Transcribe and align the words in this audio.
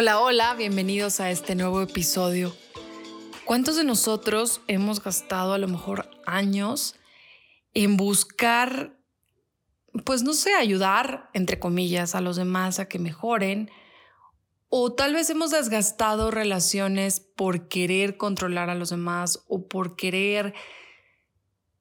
Hola, 0.00 0.18
hola, 0.18 0.54
bienvenidos 0.54 1.20
a 1.20 1.30
este 1.30 1.54
nuevo 1.54 1.82
episodio. 1.82 2.56
¿Cuántos 3.44 3.76
de 3.76 3.84
nosotros 3.84 4.62
hemos 4.66 5.04
gastado 5.04 5.52
a 5.52 5.58
lo 5.58 5.68
mejor 5.68 6.08
años 6.24 6.94
en 7.74 7.98
buscar, 7.98 8.96
pues 10.06 10.22
no 10.22 10.32
sé, 10.32 10.54
ayudar, 10.54 11.28
entre 11.34 11.58
comillas, 11.58 12.14
a 12.14 12.22
los 12.22 12.36
demás 12.36 12.78
a 12.78 12.88
que 12.88 12.98
mejoren? 12.98 13.70
O 14.70 14.94
tal 14.94 15.12
vez 15.12 15.28
hemos 15.28 15.50
desgastado 15.50 16.30
relaciones 16.30 17.20
por 17.20 17.68
querer 17.68 18.16
controlar 18.16 18.70
a 18.70 18.74
los 18.76 18.88
demás 18.88 19.44
o 19.48 19.68
por 19.68 19.96
querer 19.96 20.54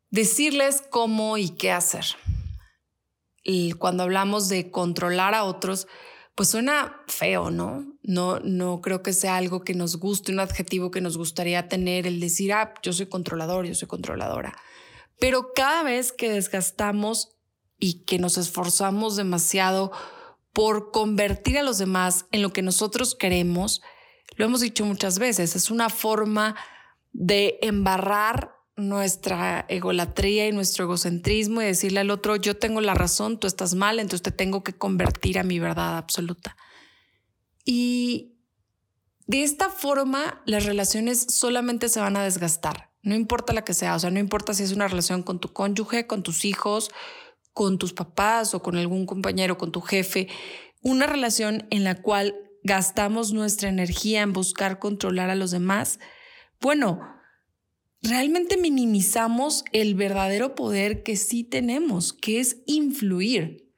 decirles 0.10 0.84
cómo 0.92 1.38
y 1.38 1.52
qué 1.52 1.72
hacer. 1.72 2.04
Y 3.44 3.72
cuando 3.72 4.04
hablamos 4.04 4.50
de 4.50 4.72
controlar 4.72 5.34
a 5.36 5.46
otros, 5.46 5.88
pues 6.40 6.52
suena 6.52 6.96
feo, 7.08 7.52
¿no? 7.52 7.86
No, 8.02 8.40
no 8.40 8.80
creo 8.80 9.04
que 9.04 9.12
sea 9.12 9.36
algo 9.36 9.66
que 9.66 9.74
nos 9.74 9.98
guste, 9.98 10.32
un 10.32 10.40
adjetivo 10.40 10.90
que 10.90 11.02
nos 11.02 11.18
gustaría 11.18 11.68
tener, 11.68 12.08
el 12.08 12.22
decir, 12.22 12.54
ah, 12.54 12.74
yo 12.82 12.94
soy 12.94 13.08
controlador, 13.08 13.66
yo 13.66 13.76
soy 13.76 13.90
controladora. 13.90 14.58
Pero 15.20 15.52
cada 15.54 15.84
vez 15.84 16.14
que 16.14 16.30
desgastamos 16.30 17.36
y 17.78 18.06
que 18.06 18.20
nos 18.20 18.38
esforzamos 18.38 19.18
demasiado 19.18 19.92
por 20.54 20.92
convertir 20.92 21.58
a 21.58 21.64
los 21.64 21.78
demás 21.78 22.26
en 22.32 22.42
lo 22.42 22.54
que 22.54 22.62
nosotros 22.62 23.16
queremos, 23.16 23.82
lo 24.38 24.46
hemos 24.46 24.62
dicho 24.62 24.86
muchas 24.86 25.20
veces, 25.20 25.58
es 25.58 25.70
una 25.70 25.90
forma 25.90 26.56
de 27.12 27.60
embarrar 27.62 28.56
nuestra 28.80 29.66
egolatría 29.68 30.48
y 30.48 30.52
nuestro 30.52 30.86
egocentrismo 30.86 31.62
y 31.62 31.66
decirle 31.66 32.00
al 32.00 32.12
otro, 32.12 32.36
yo 32.36 32.58
tengo 32.58 32.82
la 32.82 32.94
razón, 32.94 33.40
tú 33.40 33.48
estás 33.48 33.76
mal, 33.76 34.00
entonces 34.00 34.22
te 34.22 34.32
tengo 34.32 34.64
que 34.64 34.74
convertir 34.74 35.40
a 35.40 35.44
mi 35.44 35.60
verdad 35.60 35.98
absoluta. 35.98 36.56
Y 37.66 38.36
de 39.28 39.44
esta 39.44 39.70
forma 39.70 40.42
las 40.46 40.66
relaciones 40.66 41.28
solamente 41.30 41.90
se 41.90 42.00
van 42.00 42.18
a 42.18 42.24
desgastar, 42.24 42.90
no 43.02 43.16
importa 43.16 43.54
la 43.54 43.64
que 43.64 43.74
sea, 43.74 43.96
o 43.96 44.00
sea, 44.00 44.12
no 44.12 44.20
importa 44.20 44.54
si 44.54 44.64
es 44.64 44.72
una 44.72 44.88
relación 44.88 45.24
con 45.24 45.40
tu 45.40 45.54
cónyuge, 45.54 46.08
con 46.08 46.24
tus 46.24 46.46
hijos, 46.46 46.92
con 47.54 47.78
tus 47.78 47.94
papás 47.94 48.54
o 48.54 48.62
con 48.62 48.78
algún 48.78 49.06
compañero, 49.06 49.58
con 49.58 49.72
tu 49.72 49.82
jefe, 49.82 50.28
una 50.82 51.08
relación 51.08 51.68
en 51.72 51.84
la 51.84 52.02
cual 52.02 52.36
gastamos 52.64 53.32
nuestra 53.34 53.70
energía 53.70 54.22
en 54.22 54.34
buscar 54.34 54.80
controlar 54.80 55.30
a 55.30 55.36
los 55.36 55.52
demás, 55.52 56.00
bueno, 56.62 57.19
realmente 58.02 58.58
minimizamos 58.58 59.64
el 59.72 59.96
verdadero 59.96 60.56
poder 60.56 61.04
que 61.04 61.16
sí 61.16 61.44
tenemos, 61.44 62.14
que 62.14 62.40
es 62.40 62.58
influir. 62.66 63.70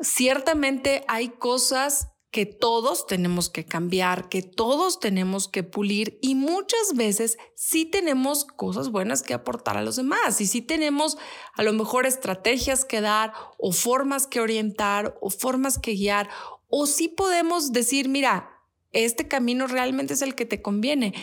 Ciertamente 0.00 1.04
hay 1.08 1.28
cosas 1.28 2.08
que 2.30 2.46
todos 2.46 3.06
tenemos 3.06 3.48
que 3.48 3.64
cambiar, 3.64 4.28
que 4.28 4.42
todos 4.42 4.98
tenemos 4.98 5.46
que 5.46 5.62
pulir 5.62 6.18
y 6.20 6.34
muchas 6.34 6.94
veces 6.96 7.38
sí 7.54 7.84
tenemos 7.84 8.44
cosas 8.44 8.90
buenas 8.90 9.22
que 9.22 9.34
aportar 9.34 9.76
a 9.76 9.82
los 9.82 9.94
demás 9.94 10.40
y 10.40 10.48
sí 10.48 10.60
tenemos 10.60 11.16
a 11.54 11.62
lo 11.62 11.72
mejor 11.72 12.06
estrategias 12.06 12.84
que 12.84 13.00
dar 13.00 13.32
o 13.56 13.70
formas 13.70 14.26
que 14.26 14.40
orientar 14.40 15.16
o 15.20 15.30
formas 15.30 15.78
que 15.78 15.92
guiar 15.92 16.28
o 16.66 16.86
sí 16.88 17.06
podemos 17.06 17.72
decir, 17.72 18.08
mira, 18.08 18.50
este 18.90 19.28
camino 19.28 19.68
realmente 19.68 20.14
es 20.14 20.22
el 20.22 20.34
que 20.34 20.44
te 20.44 20.60
conviene 20.60 21.14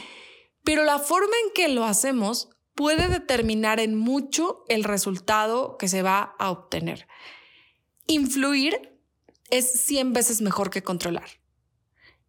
pero 0.63 0.83
la 0.83 0.99
forma 0.99 1.33
en 1.45 1.53
que 1.53 1.67
lo 1.67 1.85
hacemos 1.85 2.49
puede 2.75 3.07
determinar 3.07 3.79
en 3.79 3.95
mucho 3.95 4.63
el 4.67 4.83
resultado 4.83 5.77
que 5.77 5.87
se 5.87 6.01
va 6.01 6.35
a 6.39 6.51
obtener. 6.51 7.07
Influir 8.07 8.97
es 9.49 9.71
100 9.71 10.13
veces 10.13 10.41
mejor 10.41 10.69
que 10.69 10.81
controlar. 10.81 11.29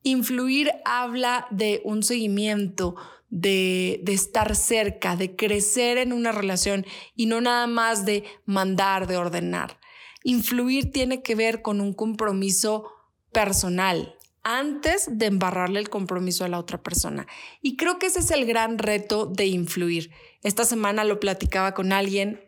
Influir 0.02 0.72
habla 0.84 1.46
de 1.50 1.80
un 1.84 2.02
seguimiento, 2.02 2.96
de, 3.30 4.00
de, 4.02 4.12
estar 4.12 4.56
cerca, 4.56 5.16
de 5.16 5.36
crecer 5.36 5.96
en 5.96 6.12
una 6.12 6.32
relación 6.32 6.84
y 7.14 7.26
no 7.26 7.40
nada 7.40 7.66
más 7.66 8.04
de 8.04 8.24
mandar, 8.44 9.06
de 9.06 9.16
ordenar. 9.16 9.78
Influir 10.24 10.92
tiene 10.92 11.22
que 11.22 11.34
ver 11.34 11.62
con 11.62 11.80
un 11.80 11.94
compromiso 11.94 12.92
personal, 13.32 14.16
antes 14.42 15.06
de 15.10 15.26
embarrarle 15.26 15.78
el 15.78 15.88
compromiso 15.88 16.44
a 16.44 16.48
la 16.48 16.58
otra 16.58 16.82
persona. 16.82 17.26
Y 17.60 17.76
creo 17.76 17.98
que 17.98 18.06
ese 18.06 18.20
es 18.20 18.30
el 18.30 18.44
gran 18.46 18.78
reto 18.78 19.26
de 19.26 19.46
influir. 19.46 20.10
Esta 20.42 20.64
semana 20.64 21.04
lo 21.04 21.20
platicaba 21.20 21.74
con 21.74 21.92
alguien 21.92 22.40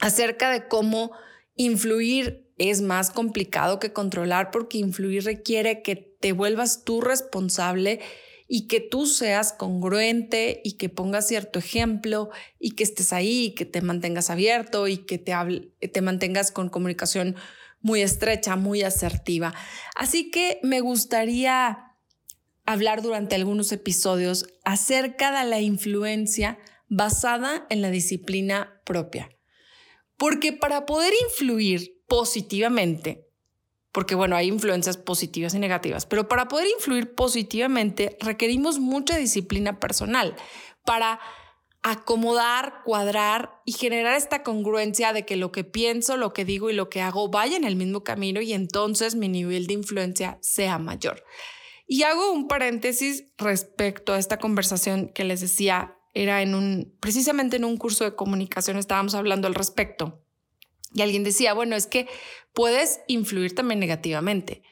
acerca 0.00 0.50
de 0.50 0.66
cómo 0.66 1.12
influir 1.54 2.50
es 2.58 2.82
más 2.82 3.10
complicado 3.10 3.78
que 3.78 3.92
controlar 3.92 4.50
porque 4.50 4.78
influir 4.78 5.24
requiere 5.24 5.82
que 5.82 5.96
te 5.96 6.32
vuelvas 6.32 6.84
tú 6.84 7.00
responsable 7.00 8.00
y 8.48 8.66
que 8.66 8.80
tú 8.80 9.06
seas 9.06 9.52
congruente 9.52 10.60
y 10.64 10.72
que 10.72 10.88
pongas 10.88 11.28
cierto 11.28 11.58
ejemplo 11.58 12.30
y 12.58 12.72
que 12.72 12.82
estés 12.82 13.12
ahí 13.12 13.46
y 13.46 13.54
que 13.54 13.64
te 13.64 13.80
mantengas 13.80 14.28
abierto 14.28 14.88
y 14.88 14.98
que 14.98 15.18
te, 15.18 15.32
te 15.88 16.00
mantengas 16.02 16.50
con 16.50 16.68
comunicación 16.68 17.36
muy 17.80 18.02
estrecha, 18.02 18.56
muy 18.56 18.82
asertiva. 18.82 19.54
Así 19.94 20.30
que 20.30 20.60
me 20.62 20.80
gustaría 20.80 21.90
hablar 22.66 23.02
durante 23.02 23.34
algunos 23.34 23.72
episodios 23.72 24.46
acerca 24.64 25.38
de 25.38 25.48
la 25.48 25.60
influencia 25.60 26.58
basada 26.88 27.66
en 27.70 27.82
la 27.82 27.90
disciplina 27.90 28.80
propia. 28.84 29.30
Porque 30.16 30.52
para 30.52 30.86
poder 30.86 31.12
influir 31.28 32.02
positivamente, 32.06 33.26
porque 33.92 34.14
bueno, 34.14 34.36
hay 34.36 34.48
influencias 34.48 34.96
positivas 34.96 35.54
y 35.54 35.58
negativas, 35.58 36.06
pero 36.06 36.28
para 36.28 36.48
poder 36.48 36.68
influir 36.68 37.14
positivamente 37.14 38.16
requerimos 38.20 38.78
mucha 38.78 39.16
disciplina 39.16 39.80
personal 39.80 40.36
para 40.84 41.20
acomodar, 41.82 42.82
cuadrar 42.84 43.60
y 43.64 43.72
generar 43.72 44.16
esta 44.16 44.42
congruencia 44.42 45.12
de 45.12 45.24
que 45.24 45.36
lo 45.36 45.50
que 45.50 45.64
pienso, 45.64 46.16
lo 46.16 46.32
que 46.32 46.44
digo 46.44 46.70
y 46.70 46.74
lo 46.74 46.90
que 46.90 47.00
hago 47.00 47.28
vaya 47.28 47.56
en 47.56 47.64
el 47.64 47.76
mismo 47.76 48.04
camino 48.04 48.40
y 48.40 48.52
entonces 48.52 49.14
mi 49.14 49.28
nivel 49.28 49.66
de 49.66 49.74
influencia 49.74 50.38
sea 50.42 50.78
mayor. 50.78 51.24
Y 51.86 52.02
hago 52.02 52.32
un 52.32 52.48
paréntesis 52.48 53.24
respecto 53.38 54.12
a 54.12 54.18
esta 54.18 54.38
conversación 54.38 55.08
que 55.08 55.24
les 55.24 55.40
decía, 55.40 55.96
era 56.12 56.42
en 56.42 56.54
un, 56.54 56.96
precisamente 57.00 57.56
en 57.56 57.64
un 57.64 57.76
curso 57.76 58.04
de 58.04 58.14
comunicación 58.14 58.76
estábamos 58.76 59.14
hablando 59.14 59.48
al 59.48 59.54
respecto. 59.54 60.22
Y 60.92 61.02
alguien 61.02 61.24
decía, 61.24 61.54
bueno, 61.54 61.76
es 61.76 61.86
que 61.86 62.08
puedes 62.52 63.00
influir 63.06 63.54
también 63.54 63.80
negativamente. 63.80 64.62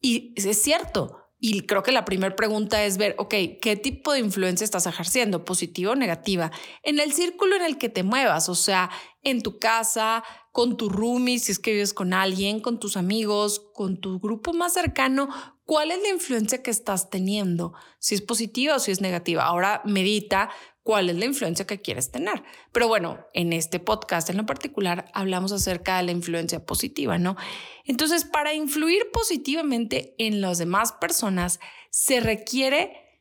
Y 0.00 0.32
es 0.36 0.62
cierto, 0.62 1.19
y 1.42 1.62
creo 1.62 1.82
que 1.82 1.90
la 1.90 2.04
primera 2.04 2.36
pregunta 2.36 2.84
es 2.84 2.98
ver, 2.98 3.14
ok, 3.16 3.34
¿qué 3.62 3.74
tipo 3.82 4.12
de 4.12 4.20
influencia 4.20 4.62
estás 4.62 4.86
ejerciendo? 4.86 5.46
¿Positiva 5.46 5.92
o 5.92 5.94
negativa? 5.94 6.50
En 6.82 7.00
el 7.00 7.14
círculo 7.14 7.56
en 7.56 7.62
el 7.62 7.78
que 7.78 7.88
te 7.88 8.02
muevas, 8.02 8.50
o 8.50 8.54
sea, 8.54 8.90
en 9.22 9.40
tu 9.40 9.58
casa, 9.58 10.22
con 10.52 10.76
tu 10.76 10.90
roomie, 10.90 11.38
si 11.38 11.52
es 11.52 11.58
que 11.58 11.72
vives 11.72 11.94
con 11.94 12.12
alguien, 12.12 12.60
con 12.60 12.78
tus 12.78 12.98
amigos, 12.98 13.62
con 13.72 14.02
tu 14.02 14.20
grupo 14.20 14.52
más 14.52 14.74
cercano, 14.74 15.30
¿cuál 15.64 15.90
es 15.92 16.02
la 16.02 16.10
influencia 16.10 16.62
que 16.62 16.70
estás 16.70 17.08
teniendo? 17.08 17.72
Si 17.98 18.14
es 18.14 18.20
positiva 18.20 18.76
o 18.76 18.78
si 18.78 18.90
es 18.90 19.00
negativa. 19.00 19.44
Ahora 19.44 19.80
medita 19.86 20.50
cuál 20.90 21.08
es 21.08 21.14
la 21.14 21.24
influencia 21.24 21.68
que 21.68 21.80
quieres 21.80 22.10
tener. 22.10 22.42
Pero 22.72 22.88
bueno, 22.88 23.24
en 23.32 23.52
este 23.52 23.78
podcast 23.78 24.28
en 24.28 24.38
lo 24.38 24.44
particular 24.44 25.08
hablamos 25.14 25.52
acerca 25.52 25.98
de 25.98 26.02
la 26.02 26.10
influencia 26.10 26.66
positiva, 26.66 27.16
¿no? 27.16 27.36
Entonces, 27.84 28.24
para 28.24 28.54
influir 28.54 29.08
positivamente 29.12 30.16
en 30.18 30.40
las 30.40 30.58
demás 30.58 30.90
personas 30.90 31.60
se 31.90 32.18
requiere 32.18 33.20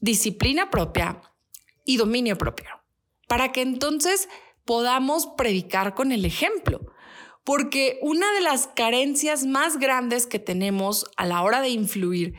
disciplina 0.00 0.70
propia 0.70 1.20
y 1.84 1.96
dominio 1.96 2.38
propio, 2.38 2.68
para 3.26 3.50
que 3.50 3.62
entonces 3.62 4.28
podamos 4.64 5.26
predicar 5.36 5.96
con 5.96 6.12
el 6.12 6.24
ejemplo. 6.24 6.92
Porque 7.42 7.98
una 8.00 8.32
de 8.32 8.42
las 8.42 8.68
carencias 8.68 9.44
más 9.44 9.80
grandes 9.80 10.28
que 10.28 10.38
tenemos 10.38 11.10
a 11.16 11.26
la 11.26 11.42
hora 11.42 11.62
de 11.62 11.70
influir 11.70 12.34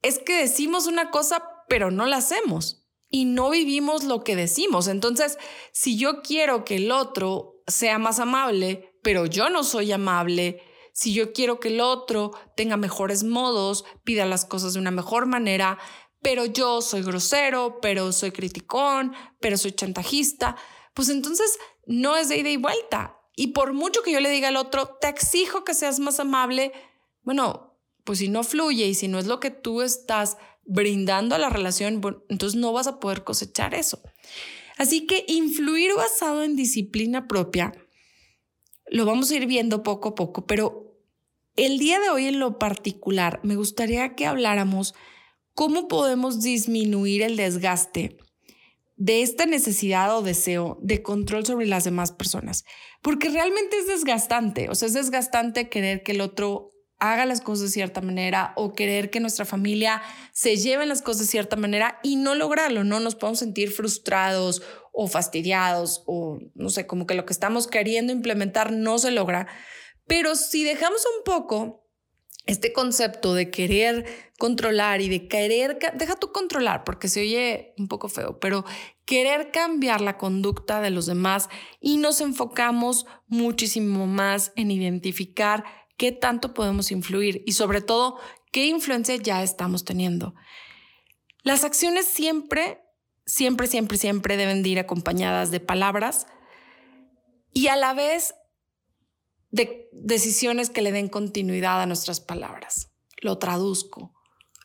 es 0.00 0.18
que 0.18 0.38
decimos 0.38 0.86
una 0.86 1.10
cosa 1.10 1.46
pero 1.68 1.90
no 1.90 2.06
la 2.06 2.16
hacemos 2.16 2.81
y 3.12 3.26
no 3.26 3.50
vivimos 3.50 4.02
lo 4.02 4.24
que 4.24 4.34
decimos. 4.34 4.88
Entonces, 4.88 5.38
si 5.70 5.96
yo 5.96 6.22
quiero 6.22 6.64
que 6.64 6.76
el 6.76 6.90
otro 6.90 7.62
sea 7.68 7.98
más 7.98 8.18
amable, 8.18 8.96
pero 9.02 9.26
yo 9.26 9.50
no 9.50 9.62
soy 9.62 9.92
amable, 9.92 10.62
si 10.94 11.12
yo 11.12 11.32
quiero 11.32 11.60
que 11.60 11.68
el 11.68 11.80
otro 11.80 12.32
tenga 12.56 12.76
mejores 12.76 13.22
modos, 13.22 13.84
pida 14.02 14.24
las 14.24 14.46
cosas 14.46 14.72
de 14.72 14.80
una 14.80 14.90
mejor 14.90 15.26
manera, 15.26 15.78
pero 16.22 16.46
yo 16.46 16.80
soy 16.80 17.02
grosero, 17.02 17.80
pero 17.82 18.12
soy 18.12 18.32
criticón, 18.32 19.12
pero 19.40 19.58
soy 19.58 19.72
chantajista, 19.72 20.56
pues 20.94 21.10
entonces 21.10 21.58
no 21.86 22.16
es 22.16 22.30
de 22.30 22.38
ida 22.38 22.50
y 22.50 22.56
vuelta. 22.56 23.18
Y 23.36 23.48
por 23.48 23.74
mucho 23.74 24.02
que 24.02 24.12
yo 24.12 24.20
le 24.20 24.30
diga 24.30 24.48
al 24.48 24.56
otro, 24.56 24.96
te 25.00 25.08
exijo 25.08 25.64
que 25.64 25.74
seas 25.74 26.00
más 26.00 26.18
amable, 26.18 26.72
bueno, 27.22 27.78
pues 28.04 28.20
si 28.20 28.28
no 28.28 28.42
fluye 28.42 28.86
y 28.86 28.94
si 28.94 29.08
no 29.08 29.18
es 29.18 29.26
lo 29.26 29.38
que 29.38 29.50
tú 29.50 29.82
estás 29.82 30.38
brindando 30.64 31.34
a 31.34 31.38
la 31.38 31.50
relación, 31.50 32.00
entonces 32.28 32.58
no 32.58 32.72
vas 32.72 32.86
a 32.86 33.00
poder 33.00 33.24
cosechar 33.24 33.74
eso. 33.74 34.00
Así 34.78 35.06
que 35.06 35.24
influir 35.28 35.94
basado 35.94 36.42
en 36.42 36.56
disciplina 36.56 37.28
propia, 37.28 37.72
lo 38.86 39.04
vamos 39.04 39.30
a 39.30 39.36
ir 39.36 39.46
viendo 39.46 39.82
poco 39.82 40.10
a 40.10 40.14
poco, 40.14 40.46
pero 40.46 40.98
el 41.56 41.78
día 41.78 42.00
de 42.00 42.10
hoy 42.10 42.26
en 42.26 42.38
lo 42.38 42.58
particular 42.58 43.40
me 43.42 43.56
gustaría 43.56 44.14
que 44.14 44.26
habláramos 44.26 44.94
cómo 45.54 45.88
podemos 45.88 46.40
disminuir 46.42 47.22
el 47.22 47.36
desgaste 47.36 48.16
de 48.96 49.22
esta 49.22 49.46
necesidad 49.46 50.16
o 50.16 50.22
deseo 50.22 50.78
de 50.80 51.02
control 51.02 51.44
sobre 51.44 51.66
las 51.66 51.84
demás 51.84 52.12
personas, 52.12 52.64
porque 53.02 53.28
realmente 53.28 53.76
es 53.78 53.86
desgastante, 53.86 54.68
o 54.70 54.74
sea, 54.74 54.86
es 54.86 54.94
desgastante 54.94 55.68
querer 55.68 56.02
que 56.02 56.12
el 56.12 56.20
otro 56.20 56.71
haga 57.02 57.26
las 57.26 57.40
cosas 57.40 57.64
de 57.64 57.70
cierta 57.70 58.00
manera 58.00 58.52
o 58.54 58.74
querer 58.74 59.10
que 59.10 59.18
nuestra 59.18 59.44
familia 59.44 60.00
se 60.32 60.56
lleven 60.56 60.88
las 60.88 61.02
cosas 61.02 61.22
de 61.22 61.32
cierta 61.32 61.56
manera 61.56 61.98
y 62.04 62.14
no 62.14 62.36
lograrlo, 62.36 62.84
¿no? 62.84 63.00
Nos 63.00 63.16
podemos 63.16 63.40
sentir 63.40 63.72
frustrados 63.72 64.62
o 64.92 65.08
fastidiados 65.08 66.04
o 66.06 66.38
no 66.54 66.68
sé, 66.68 66.86
como 66.86 67.08
que 67.08 67.16
lo 67.16 67.26
que 67.26 67.32
estamos 67.32 67.66
queriendo 67.66 68.12
implementar 68.12 68.70
no 68.70 68.98
se 68.98 69.10
logra. 69.10 69.48
Pero 70.06 70.36
si 70.36 70.62
dejamos 70.62 71.04
un 71.18 71.24
poco 71.24 71.88
este 72.46 72.72
concepto 72.72 73.34
de 73.34 73.50
querer 73.50 74.06
controlar 74.38 75.00
y 75.00 75.08
de 75.08 75.26
querer, 75.26 75.80
deja 75.94 76.14
tú 76.14 76.30
controlar 76.30 76.84
porque 76.84 77.08
se 77.08 77.22
oye 77.22 77.74
un 77.78 77.88
poco 77.88 78.08
feo, 78.08 78.38
pero 78.38 78.64
querer 79.04 79.50
cambiar 79.50 80.00
la 80.00 80.18
conducta 80.18 80.80
de 80.80 80.90
los 80.90 81.06
demás 81.06 81.48
y 81.80 81.96
nos 81.96 82.20
enfocamos 82.20 83.06
muchísimo 83.26 84.06
más 84.06 84.52
en 84.54 84.70
identificar 84.70 85.64
qué 85.96 86.12
tanto 86.12 86.54
podemos 86.54 86.90
influir 86.90 87.42
y 87.46 87.52
sobre 87.52 87.80
todo 87.80 88.18
qué 88.50 88.66
influencia 88.66 89.16
ya 89.16 89.42
estamos 89.42 89.84
teniendo. 89.84 90.34
Las 91.42 91.64
acciones 91.64 92.06
siempre, 92.06 92.80
siempre, 93.26 93.66
siempre, 93.66 93.98
siempre 93.98 94.36
deben 94.36 94.62
de 94.62 94.68
ir 94.70 94.78
acompañadas 94.78 95.50
de 95.50 95.60
palabras 95.60 96.26
y 97.52 97.68
a 97.68 97.76
la 97.76 97.94
vez 97.94 98.34
de 99.50 99.88
decisiones 99.92 100.70
que 100.70 100.82
le 100.82 100.92
den 100.92 101.08
continuidad 101.08 101.82
a 101.82 101.86
nuestras 101.86 102.20
palabras. 102.20 102.90
Lo 103.20 103.38
traduzco. 103.38 104.14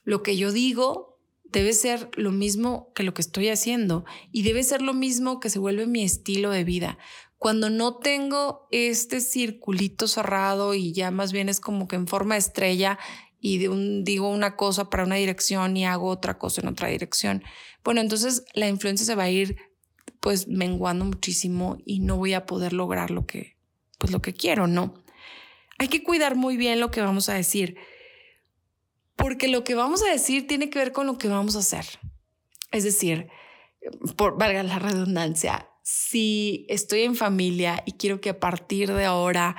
Lo 0.04 0.24
que 0.24 0.38
yo 0.38 0.52
digo 0.52 1.20
debe 1.44 1.74
ser 1.74 2.10
lo 2.16 2.32
mismo 2.32 2.92
que 2.94 3.04
lo 3.04 3.14
que 3.14 3.22
estoy 3.22 3.50
haciendo 3.50 4.06
y 4.32 4.44
debe 4.44 4.64
ser 4.64 4.82
lo 4.82 4.94
mismo 4.94 5.40
que 5.40 5.50
se 5.50 5.60
vuelve 5.60 5.88
mi 5.88 6.04
estilo 6.04 6.52
de 6.52 6.64
vida. 6.64 6.98
Cuando 7.38 7.70
no 7.70 7.98
tengo 7.98 8.68
este 8.72 9.22
circulito 9.22 10.08
cerrado 10.08 10.74
y 10.74 10.92
ya 10.92 11.12
más 11.12 11.32
bien 11.32 11.50
es 11.50 11.60
como 11.60 11.88
que 11.88 11.96
en 11.96 12.08
forma 12.08 12.36
de 12.36 12.40
estrella 12.40 12.98
y 13.40 13.60
digo 13.60 14.30
una 14.30 14.56
cosa 14.56 14.90
para 14.90 15.04
una 15.04 15.16
dirección 15.16 15.78
y 15.78 15.86
hago 15.86 16.08
otra 16.08 16.40
cosa 16.40 16.62
en 16.62 16.68
otra 16.68 16.88
dirección, 16.88 17.44
bueno, 17.84 18.02
entonces 18.02 18.44
la 18.54 18.68
influencia 18.68 19.06
se 19.06 19.16
va 19.16 19.24
a 19.24 19.30
ir 19.30 19.56
pues 20.20 20.48
menguando 20.48 21.06
muchísimo 21.06 21.78
y 21.86 22.00
no 22.00 22.18
voy 22.18 22.34
a 22.34 22.46
poder 22.46 22.74
lograr 22.74 23.12
lo 23.12 23.26
que, 23.26 23.58
pues 24.00 24.12
lo 24.12 24.22
que 24.22 24.34
quiero, 24.34 24.68
¿no? 24.68 24.96
Hay 25.78 25.90
que 25.90 26.04
cuidar 26.04 26.36
muy 26.36 26.58
bien 26.58 26.80
lo 26.80 26.90
que 26.90 27.02
vamos 27.02 27.30
a 27.30 27.36
decir, 27.36 27.78
porque 29.16 29.48
lo 29.48 29.64
que 29.64 29.76
vamos 29.76 30.02
a 30.04 30.12
decir 30.12 30.48
tiene 30.48 30.70
que 30.70 30.80
ver 30.80 30.92
con 30.92 31.06
lo 31.06 31.18
que 31.18 31.28
vamos 31.28 31.56
a 31.56 31.60
hacer. 31.60 31.86
Es 32.72 32.84
decir, 32.84 33.30
por 34.16 34.38
valga 34.38 34.64
la 34.64 34.80
redundancia, 34.80 35.67
si 35.90 36.66
estoy 36.68 37.04
en 37.04 37.16
familia 37.16 37.82
y 37.86 37.94
quiero 37.94 38.20
que 38.20 38.32
a 38.32 38.42
partir 38.42 38.92
de 38.92 39.06
ahora 39.06 39.56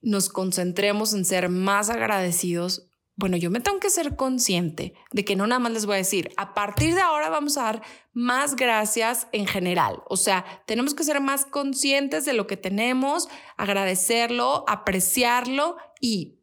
nos 0.00 0.28
concentremos 0.28 1.12
en 1.12 1.24
ser 1.24 1.48
más 1.48 1.90
agradecidos, 1.90 2.88
bueno, 3.16 3.36
yo 3.36 3.50
me 3.50 3.58
tengo 3.58 3.80
que 3.80 3.90
ser 3.90 4.14
consciente 4.14 4.94
de 5.10 5.24
que 5.24 5.34
no 5.34 5.48
nada 5.48 5.58
más 5.58 5.72
les 5.72 5.86
voy 5.86 5.94
a 5.94 5.98
decir, 5.98 6.30
a 6.36 6.54
partir 6.54 6.94
de 6.94 7.00
ahora 7.00 7.30
vamos 7.30 7.58
a 7.58 7.64
dar 7.64 7.82
más 8.12 8.54
gracias 8.54 9.26
en 9.32 9.48
general. 9.48 10.04
O 10.08 10.16
sea, 10.16 10.44
tenemos 10.66 10.94
que 10.94 11.02
ser 11.02 11.20
más 11.20 11.46
conscientes 11.46 12.24
de 12.24 12.32
lo 12.32 12.46
que 12.46 12.56
tenemos, 12.56 13.28
agradecerlo, 13.56 14.64
apreciarlo 14.68 15.78
y 16.00 16.38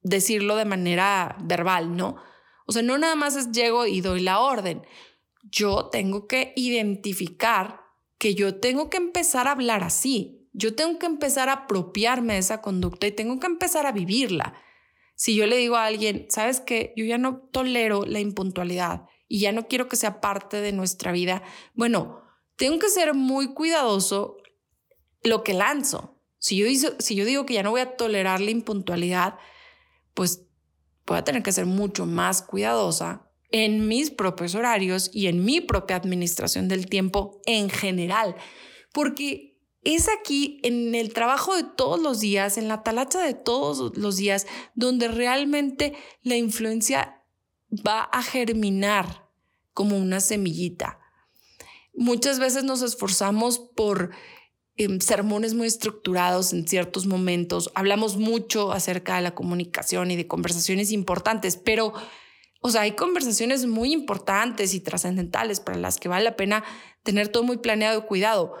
decirlo 0.00 0.56
de 0.56 0.64
manera 0.64 1.36
verbal, 1.42 1.94
¿no? 1.94 2.16
O 2.66 2.72
sea, 2.72 2.80
no 2.80 2.96
nada 2.96 3.16
más 3.16 3.36
es 3.36 3.52
llego 3.52 3.84
y 3.84 4.00
doy 4.00 4.22
la 4.22 4.40
orden. 4.40 4.80
Yo 5.42 5.90
tengo 5.90 6.26
que 6.26 6.54
identificar 6.56 7.85
que 8.18 8.34
yo 8.34 8.58
tengo 8.60 8.90
que 8.90 8.96
empezar 8.96 9.48
a 9.48 9.52
hablar 9.52 9.84
así. 9.84 10.48
Yo 10.52 10.74
tengo 10.74 10.98
que 10.98 11.06
empezar 11.06 11.48
a 11.48 11.52
apropiarme 11.52 12.34
de 12.34 12.38
esa 12.38 12.62
conducta 12.62 13.06
y 13.06 13.12
tengo 13.12 13.38
que 13.38 13.46
empezar 13.46 13.86
a 13.86 13.92
vivirla. 13.92 14.54
Si 15.14 15.34
yo 15.34 15.46
le 15.46 15.56
digo 15.56 15.76
a 15.76 15.86
alguien, 15.86 16.26
sabes 16.28 16.60
que 16.60 16.92
yo 16.96 17.04
ya 17.04 17.18
no 17.18 17.38
tolero 17.52 18.04
la 18.04 18.20
impuntualidad 18.20 19.04
y 19.28 19.40
ya 19.40 19.52
no 19.52 19.66
quiero 19.66 19.88
que 19.88 19.96
sea 19.96 20.20
parte 20.20 20.60
de 20.60 20.72
nuestra 20.72 21.12
vida, 21.12 21.42
bueno, 21.74 22.22
tengo 22.56 22.78
que 22.78 22.88
ser 22.88 23.14
muy 23.14 23.52
cuidadoso 23.52 24.38
lo 25.22 25.42
que 25.42 25.54
lanzo. 25.54 26.20
Si 26.38 26.56
yo, 26.56 26.90
si 26.98 27.14
yo 27.14 27.24
digo 27.24 27.44
que 27.44 27.54
ya 27.54 27.62
no 27.62 27.70
voy 27.70 27.80
a 27.80 27.96
tolerar 27.96 28.40
la 28.40 28.50
impuntualidad, 28.50 29.38
pues 30.14 30.46
voy 31.06 31.18
a 31.18 31.24
tener 31.24 31.42
que 31.42 31.52
ser 31.52 31.66
mucho 31.66 32.06
más 32.06 32.42
cuidadosa 32.42 33.25
en 33.64 33.88
mis 33.88 34.10
propios 34.10 34.54
horarios 34.54 35.10
y 35.14 35.28
en 35.28 35.42
mi 35.42 35.62
propia 35.62 35.96
administración 35.96 36.68
del 36.68 36.86
tiempo 36.86 37.40
en 37.46 37.70
general, 37.70 38.36
porque 38.92 39.58
es 39.82 40.08
aquí 40.08 40.60
en 40.62 40.94
el 40.94 41.14
trabajo 41.14 41.56
de 41.56 41.62
todos 41.62 41.98
los 41.98 42.20
días, 42.20 42.58
en 42.58 42.68
la 42.68 42.82
talacha 42.82 43.20
de 43.20 43.32
todos 43.32 43.96
los 43.96 44.16
días, 44.16 44.46
donde 44.74 45.08
realmente 45.08 45.94
la 46.22 46.36
influencia 46.36 47.22
va 47.86 48.02
a 48.02 48.22
germinar 48.22 49.30
como 49.72 49.96
una 49.96 50.20
semillita. 50.20 50.98
Muchas 51.94 52.38
veces 52.38 52.64
nos 52.64 52.82
esforzamos 52.82 53.58
por 53.58 54.10
em, 54.76 55.00
sermones 55.00 55.54
muy 55.54 55.66
estructurados 55.66 56.52
en 56.52 56.68
ciertos 56.68 57.06
momentos, 57.06 57.70
hablamos 57.74 58.18
mucho 58.18 58.72
acerca 58.72 59.16
de 59.16 59.22
la 59.22 59.34
comunicación 59.34 60.10
y 60.10 60.16
de 60.16 60.26
conversaciones 60.26 60.92
importantes, 60.92 61.56
pero 61.56 61.94
o 62.60 62.70
sea, 62.70 62.82
hay 62.82 62.92
conversaciones 62.92 63.66
muy 63.66 63.92
importantes 63.92 64.74
y 64.74 64.80
trascendentales 64.80 65.60
para 65.60 65.78
las 65.78 65.98
que 65.98 66.08
vale 66.08 66.24
la 66.24 66.36
pena 66.36 66.64
tener 67.02 67.28
todo 67.28 67.42
muy 67.42 67.58
planeado 67.58 68.00
y 68.00 68.02
cuidado, 68.02 68.54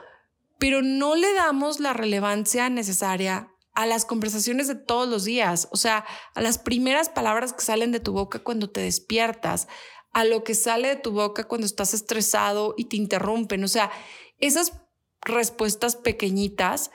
pero 0.58 0.82
no 0.82 1.16
le 1.16 1.32
damos 1.34 1.80
la 1.80 1.92
relevancia 1.92 2.68
necesaria 2.70 3.52
a 3.74 3.86
las 3.86 4.04
conversaciones 4.04 4.68
de 4.68 4.74
todos 4.74 5.06
los 5.08 5.24
días, 5.24 5.68
o 5.70 5.76
sea, 5.76 6.04
a 6.34 6.40
las 6.40 6.58
primeras 6.58 7.10
palabras 7.10 7.52
que 7.52 7.60
salen 7.60 7.92
de 7.92 8.00
tu 8.00 8.12
boca 8.12 8.38
cuando 8.38 8.70
te 8.70 8.80
despiertas, 8.80 9.68
a 10.12 10.24
lo 10.24 10.44
que 10.44 10.54
sale 10.54 10.88
de 10.88 10.96
tu 10.96 11.10
boca 11.12 11.44
cuando 11.44 11.66
estás 11.66 11.92
estresado 11.92 12.74
y 12.78 12.86
te 12.86 12.96
interrumpen, 12.96 13.62
o 13.64 13.68
sea, 13.68 13.90
esas 14.38 14.72
respuestas 15.20 15.96
pequeñitas 15.96 16.90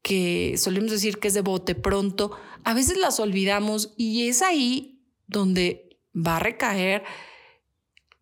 que 0.00 0.54
solemos 0.56 0.90
decir 0.90 1.18
que 1.18 1.28
es 1.28 1.34
de 1.34 1.42
bote 1.42 1.74
pronto, 1.74 2.30
a 2.64 2.72
veces 2.72 2.96
las 2.96 3.20
olvidamos 3.20 3.92
y 3.96 4.28
es 4.28 4.40
ahí 4.40 5.04
donde 5.26 5.85
va 6.16 6.36
a 6.36 6.40
recaer 6.40 7.04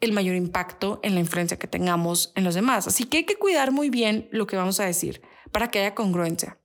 el 0.00 0.12
mayor 0.12 0.36
impacto 0.36 1.00
en 1.02 1.14
la 1.14 1.20
influencia 1.20 1.58
que 1.58 1.66
tengamos 1.66 2.32
en 2.36 2.44
los 2.44 2.54
demás. 2.54 2.86
Así 2.86 3.04
que 3.04 3.18
hay 3.18 3.24
que 3.24 3.36
cuidar 3.36 3.72
muy 3.72 3.90
bien 3.90 4.28
lo 4.32 4.46
que 4.46 4.56
vamos 4.56 4.80
a 4.80 4.84
decir 4.84 5.22
para 5.52 5.70
que 5.70 5.80
haya 5.80 5.94
congruencia. 5.94 6.58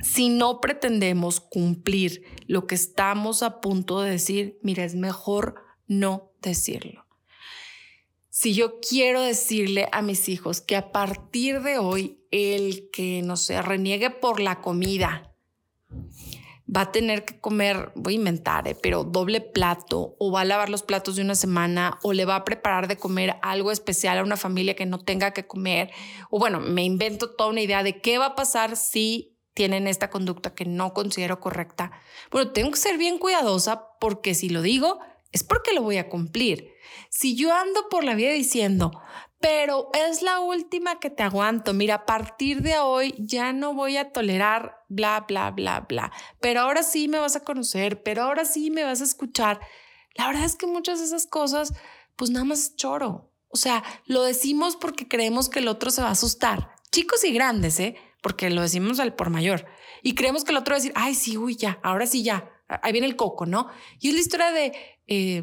Si 0.00 0.28
no 0.28 0.60
pretendemos 0.60 1.40
cumplir 1.40 2.22
lo 2.46 2.66
que 2.66 2.74
estamos 2.74 3.42
a 3.42 3.60
punto 3.60 4.00
de 4.00 4.10
decir, 4.10 4.58
mira, 4.62 4.84
es 4.84 4.94
mejor 4.94 5.56
no 5.86 6.32
decirlo. 6.40 7.04
Si 8.28 8.54
yo 8.54 8.78
quiero 8.78 9.22
decirle 9.22 9.88
a 9.90 10.00
mis 10.00 10.28
hijos 10.28 10.60
que 10.60 10.76
a 10.76 10.92
partir 10.92 11.60
de 11.62 11.78
hoy 11.78 12.20
el 12.30 12.88
que, 12.92 13.20
no 13.24 13.36
se 13.36 13.60
reniegue 13.62 14.10
por 14.10 14.38
la 14.38 14.60
comida 14.60 15.27
va 16.74 16.82
a 16.82 16.92
tener 16.92 17.24
que 17.24 17.40
comer, 17.40 17.92
voy 17.94 18.14
a 18.14 18.16
inventar, 18.16 18.68
eh, 18.68 18.76
pero 18.80 19.04
doble 19.04 19.40
plato 19.40 20.16
o 20.18 20.30
va 20.30 20.42
a 20.42 20.44
lavar 20.44 20.68
los 20.68 20.82
platos 20.82 21.16
de 21.16 21.22
una 21.22 21.34
semana 21.34 21.98
o 22.02 22.12
le 22.12 22.24
va 22.24 22.36
a 22.36 22.44
preparar 22.44 22.88
de 22.88 22.96
comer 22.96 23.36
algo 23.42 23.72
especial 23.72 24.18
a 24.18 24.22
una 24.22 24.36
familia 24.36 24.76
que 24.76 24.86
no 24.86 24.98
tenga 24.98 25.32
que 25.32 25.46
comer. 25.46 25.90
O 26.30 26.38
bueno, 26.38 26.60
me 26.60 26.84
invento 26.84 27.30
toda 27.30 27.50
una 27.50 27.62
idea 27.62 27.82
de 27.82 28.00
qué 28.00 28.18
va 28.18 28.26
a 28.26 28.34
pasar 28.34 28.76
si 28.76 29.38
tienen 29.54 29.88
esta 29.88 30.10
conducta 30.10 30.54
que 30.54 30.66
no 30.66 30.92
considero 30.92 31.40
correcta. 31.40 31.90
Bueno, 32.30 32.52
tengo 32.52 32.70
que 32.70 32.76
ser 32.76 32.98
bien 32.98 33.18
cuidadosa 33.18 33.88
porque 33.98 34.34
si 34.34 34.50
lo 34.50 34.62
digo 34.62 35.00
es 35.32 35.44
porque 35.44 35.72
lo 35.72 35.82
voy 35.82 35.96
a 35.96 36.08
cumplir. 36.08 36.72
Si 37.10 37.36
yo 37.36 37.52
ando 37.52 37.88
por 37.90 38.04
la 38.04 38.14
vida 38.14 38.30
diciendo, 38.30 38.92
pero 39.40 39.90
es 39.94 40.22
la 40.22 40.40
última 40.40 40.98
que 40.98 41.10
te 41.10 41.22
aguanto. 41.22 41.72
Mira, 41.72 41.94
a 41.94 42.06
partir 42.06 42.62
de 42.62 42.78
hoy 42.78 43.14
ya 43.18 43.52
no 43.52 43.72
voy 43.72 43.96
a 43.96 44.12
tolerar 44.12 44.84
bla, 44.88 45.24
bla, 45.28 45.50
bla, 45.52 45.80
bla. 45.80 46.12
Pero 46.40 46.60
ahora 46.60 46.82
sí 46.82 47.08
me 47.08 47.18
vas 47.18 47.36
a 47.36 47.44
conocer, 47.44 48.02
pero 48.02 48.22
ahora 48.22 48.44
sí 48.44 48.70
me 48.70 48.84
vas 48.84 49.00
a 49.00 49.04
escuchar. 49.04 49.60
La 50.14 50.26
verdad 50.26 50.44
es 50.44 50.56
que 50.56 50.66
muchas 50.66 50.98
de 50.98 51.04
esas 51.04 51.26
cosas, 51.26 51.72
pues 52.16 52.30
nada 52.30 52.44
más 52.44 52.74
choro. 52.74 53.30
O 53.48 53.56
sea, 53.56 53.84
lo 54.06 54.24
decimos 54.24 54.76
porque 54.76 55.06
creemos 55.06 55.48
que 55.48 55.60
el 55.60 55.68
otro 55.68 55.90
se 55.90 56.02
va 56.02 56.08
a 56.08 56.12
asustar. 56.12 56.74
Chicos 56.90 57.22
y 57.24 57.32
grandes, 57.32 57.78
¿eh? 57.78 57.96
Porque 58.20 58.50
lo 58.50 58.62
decimos 58.62 58.98
al 58.98 59.14
por 59.14 59.30
mayor. 59.30 59.66
Y 60.02 60.14
creemos 60.14 60.42
que 60.42 60.50
el 60.50 60.58
otro 60.58 60.72
va 60.72 60.76
a 60.76 60.80
decir, 60.80 60.92
ay, 60.96 61.14
sí, 61.14 61.36
uy, 61.36 61.54
ya, 61.54 61.78
ahora 61.82 62.06
sí, 62.06 62.24
ya. 62.24 62.50
Ahí 62.66 62.92
viene 62.92 63.06
el 63.06 63.16
coco, 63.16 63.46
¿no? 63.46 63.68
Y 64.00 64.08
es 64.08 64.14
la 64.14 64.20
historia 64.20 64.50
de... 64.50 64.72
Eh, 65.06 65.42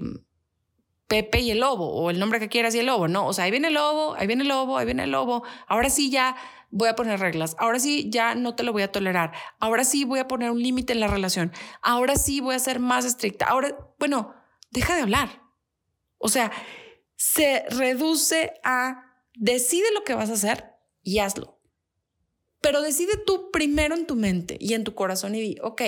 Pepe 1.08 1.40
y 1.40 1.52
el 1.52 1.60
lobo, 1.60 1.92
o 1.92 2.10
el 2.10 2.20
nombre 2.20 2.40
que 2.40 2.50
quieras 2.50 2.74
y 2.76 2.80
el 2.80 2.88
lobo, 2.88 3.08
¿no? 3.08 3.28
O 3.28 3.34
sea, 3.34 3.46
ahí 3.46 3.52
viene 3.52 3.68
el 3.68 3.76
lobo, 3.76 4.16
ahí 4.16 4.28
viene 4.28 4.44
el 4.44 4.50
lobo, 4.50 4.78
ahí 4.78 4.86
viene 4.86 5.04
el 5.04 5.12
lobo, 5.12 5.44
ahora 5.68 5.90
sí 5.90 6.10
ya 6.10 6.36
voy 6.72 6.90
a 6.90 6.96
poner 6.96 7.20
reglas, 7.20 7.56
ahora 7.60 7.80
sí 7.80 8.10
ya 8.10 8.36
no 8.36 8.56
te 8.56 8.64
lo 8.64 8.74
voy 8.74 8.82
a 8.82 8.92
tolerar, 8.92 9.32
ahora 9.60 9.84
sí 9.84 10.04
voy 10.04 10.20
a 10.20 10.28
poner 10.28 10.52
un 10.52 10.62
límite 10.62 10.94
en 10.94 11.00
la 11.00 11.08
relación, 11.08 11.52
ahora 11.82 12.16
sí 12.16 12.42
voy 12.42 12.56
a 12.56 12.60
ser 12.60 12.80
más 12.80 13.06
estricta, 13.06 13.46
ahora, 13.46 13.78
bueno, 14.00 14.34
deja 14.72 14.96
de 14.96 15.04
hablar. 15.04 15.42
O 16.18 16.28
sea, 16.28 16.52
se 17.16 17.66
reduce 17.70 18.54
a 18.64 19.06
decide 19.36 19.86
lo 19.94 20.04
que 20.04 20.16
vas 20.16 20.30
a 20.30 20.34
hacer 20.34 20.76
y 21.04 21.20
hazlo. 21.20 21.55
Pero 22.66 22.82
decide 22.82 23.18
tú 23.24 23.52
primero 23.52 23.94
en 23.94 24.08
tu 24.08 24.16
mente 24.16 24.58
y 24.60 24.74
en 24.74 24.84
tu 24.84 24.96
corazón 24.96 25.36
y 25.36 25.40
di, 25.40 25.58
ok, 25.62 25.84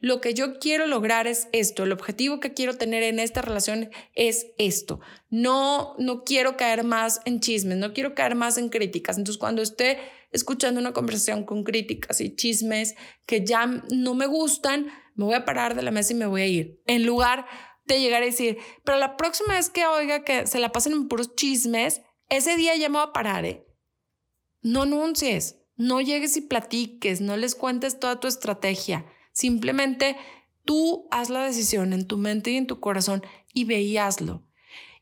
lo 0.00 0.20
que 0.20 0.34
yo 0.34 0.58
quiero 0.58 0.86
lograr 0.86 1.26
es 1.26 1.48
esto, 1.52 1.84
el 1.84 1.92
objetivo 1.92 2.38
que 2.38 2.52
quiero 2.52 2.76
tener 2.76 3.02
en 3.02 3.18
esta 3.18 3.40
relación 3.40 3.88
es 4.14 4.48
esto. 4.58 5.00
No, 5.30 5.94
no 5.98 6.24
quiero 6.24 6.58
caer 6.58 6.84
más 6.84 7.22
en 7.24 7.40
chismes, 7.40 7.78
no 7.78 7.94
quiero 7.94 8.14
caer 8.14 8.34
más 8.34 8.58
en 8.58 8.68
críticas. 8.68 9.16
Entonces, 9.16 9.38
cuando 9.38 9.62
esté 9.62 10.00
escuchando 10.30 10.78
una 10.78 10.92
conversación 10.92 11.44
con 11.44 11.64
críticas 11.64 12.20
y 12.20 12.36
chismes 12.36 12.94
que 13.24 13.42
ya 13.42 13.64
no 13.90 14.12
me 14.12 14.26
gustan, 14.26 14.88
me 15.14 15.24
voy 15.24 15.34
a 15.34 15.46
parar 15.46 15.74
de 15.74 15.80
la 15.80 15.92
mesa 15.92 16.12
y 16.12 16.16
me 16.16 16.26
voy 16.26 16.42
a 16.42 16.46
ir. 16.46 16.82
En 16.84 17.06
lugar 17.06 17.46
de 17.86 18.02
llegar 18.02 18.22
a 18.22 18.26
decir, 18.26 18.58
pero 18.84 18.98
la 18.98 19.16
próxima 19.16 19.54
vez 19.54 19.70
que 19.70 19.86
oiga 19.86 20.24
que 20.24 20.46
se 20.46 20.58
la 20.58 20.72
pasen 20.72 20.92
en 20.92 21.08
puros 21.08 21.34
chismes, 21.36 22.02
ese 22.28 22.56
día 22.56 22.76
ya 22.76 22.90
me 22.90 22.98
voy 22.98 23.08
a 23.08 23.12
parar, 23.14 23.46
¿eh? 23.46 23.64
No 24.60 24.82
anuncies 24.82 25.57
no 25.78 26.00
llegues 26.00 26.36
y 26.36 26.42
platiques, 26.42 27.22
no 27.22 27.36
les 27.36 27.54
cuentes 27.54 27.98
toda 27.98 28.20
tu 28.20 28.26
estrategia. 28.28 29.06
Simplemente 29.32 30.16
tú 30.64 31.06
haz 31.10 31.30
la 31.30 31.44
decisión 31.44 31.92
en 31.94 32.06
tu 32.06 32.18
mente 32.18 32.50
y 32.50 32.56
en 32.56 32.66
tu 32.66 32.80
corazón 32.80 33.24
y 33.54 33.64
ve 33.64 33.80
y 33.80 33.96
hazlo. 33.96 34.42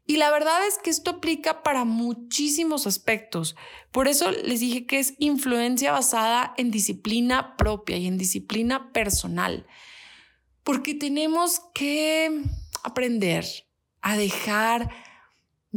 Y 0.07 0.19
la 0.19 0.31
verdad 0.31 0.65
es 0.69 0.79
que 0.79 0.91
esto 0.91 1.11
aplica 1.11 1.65
para 1.65 1.85
muchísimos 1.85 2.87
aspectos. 2.87 3.57
Por 3.91 4.07
eso 4.07 4.31
les 4.31 4.61
dije 4.61 4.87
que 4.87 5.01
es 5.01 5.15
influencia 5.19 5.91
basada 5.91 6.55
en 6.59 6.71
disciplina 6.71 7.57
propia 7.57 7.97
y 7.97 8.07
en 8.07 8.17
disciplina 8.17 8.93
personal. 8.93 9.67
Porque 10.63 10.95
tenemos 10.95 11.61
que 11.75 12.43
aprender 12.85 13.45
a 14.01 14.17
dejar 14.17 14.91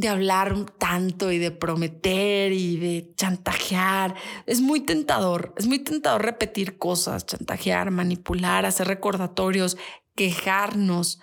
de 0.00 0.08
hablar 0.08 0.64
tanto 0.78 1.30
y 1.30 1.36
de 1.36 1.50
prometer 1.50 2.52
y 2.52 2.78
de 2.78 3.12
chantajear. 3.16 4.14
Es 4.46 4.62
muy 4.62 4.80
tentador, 4.80 5.52
es 5.58 5.66
muy 5.66 5.78
tentador 5.80 6.24
repetir 6.24 6.78
cosas, 6.78 7.26
chantajear, 7.26 7.90
manipular, 7.90 8.64
hacer 8.64 8.88
recordatorios, 8.88 9.76
quejarnos, 10.14 11.20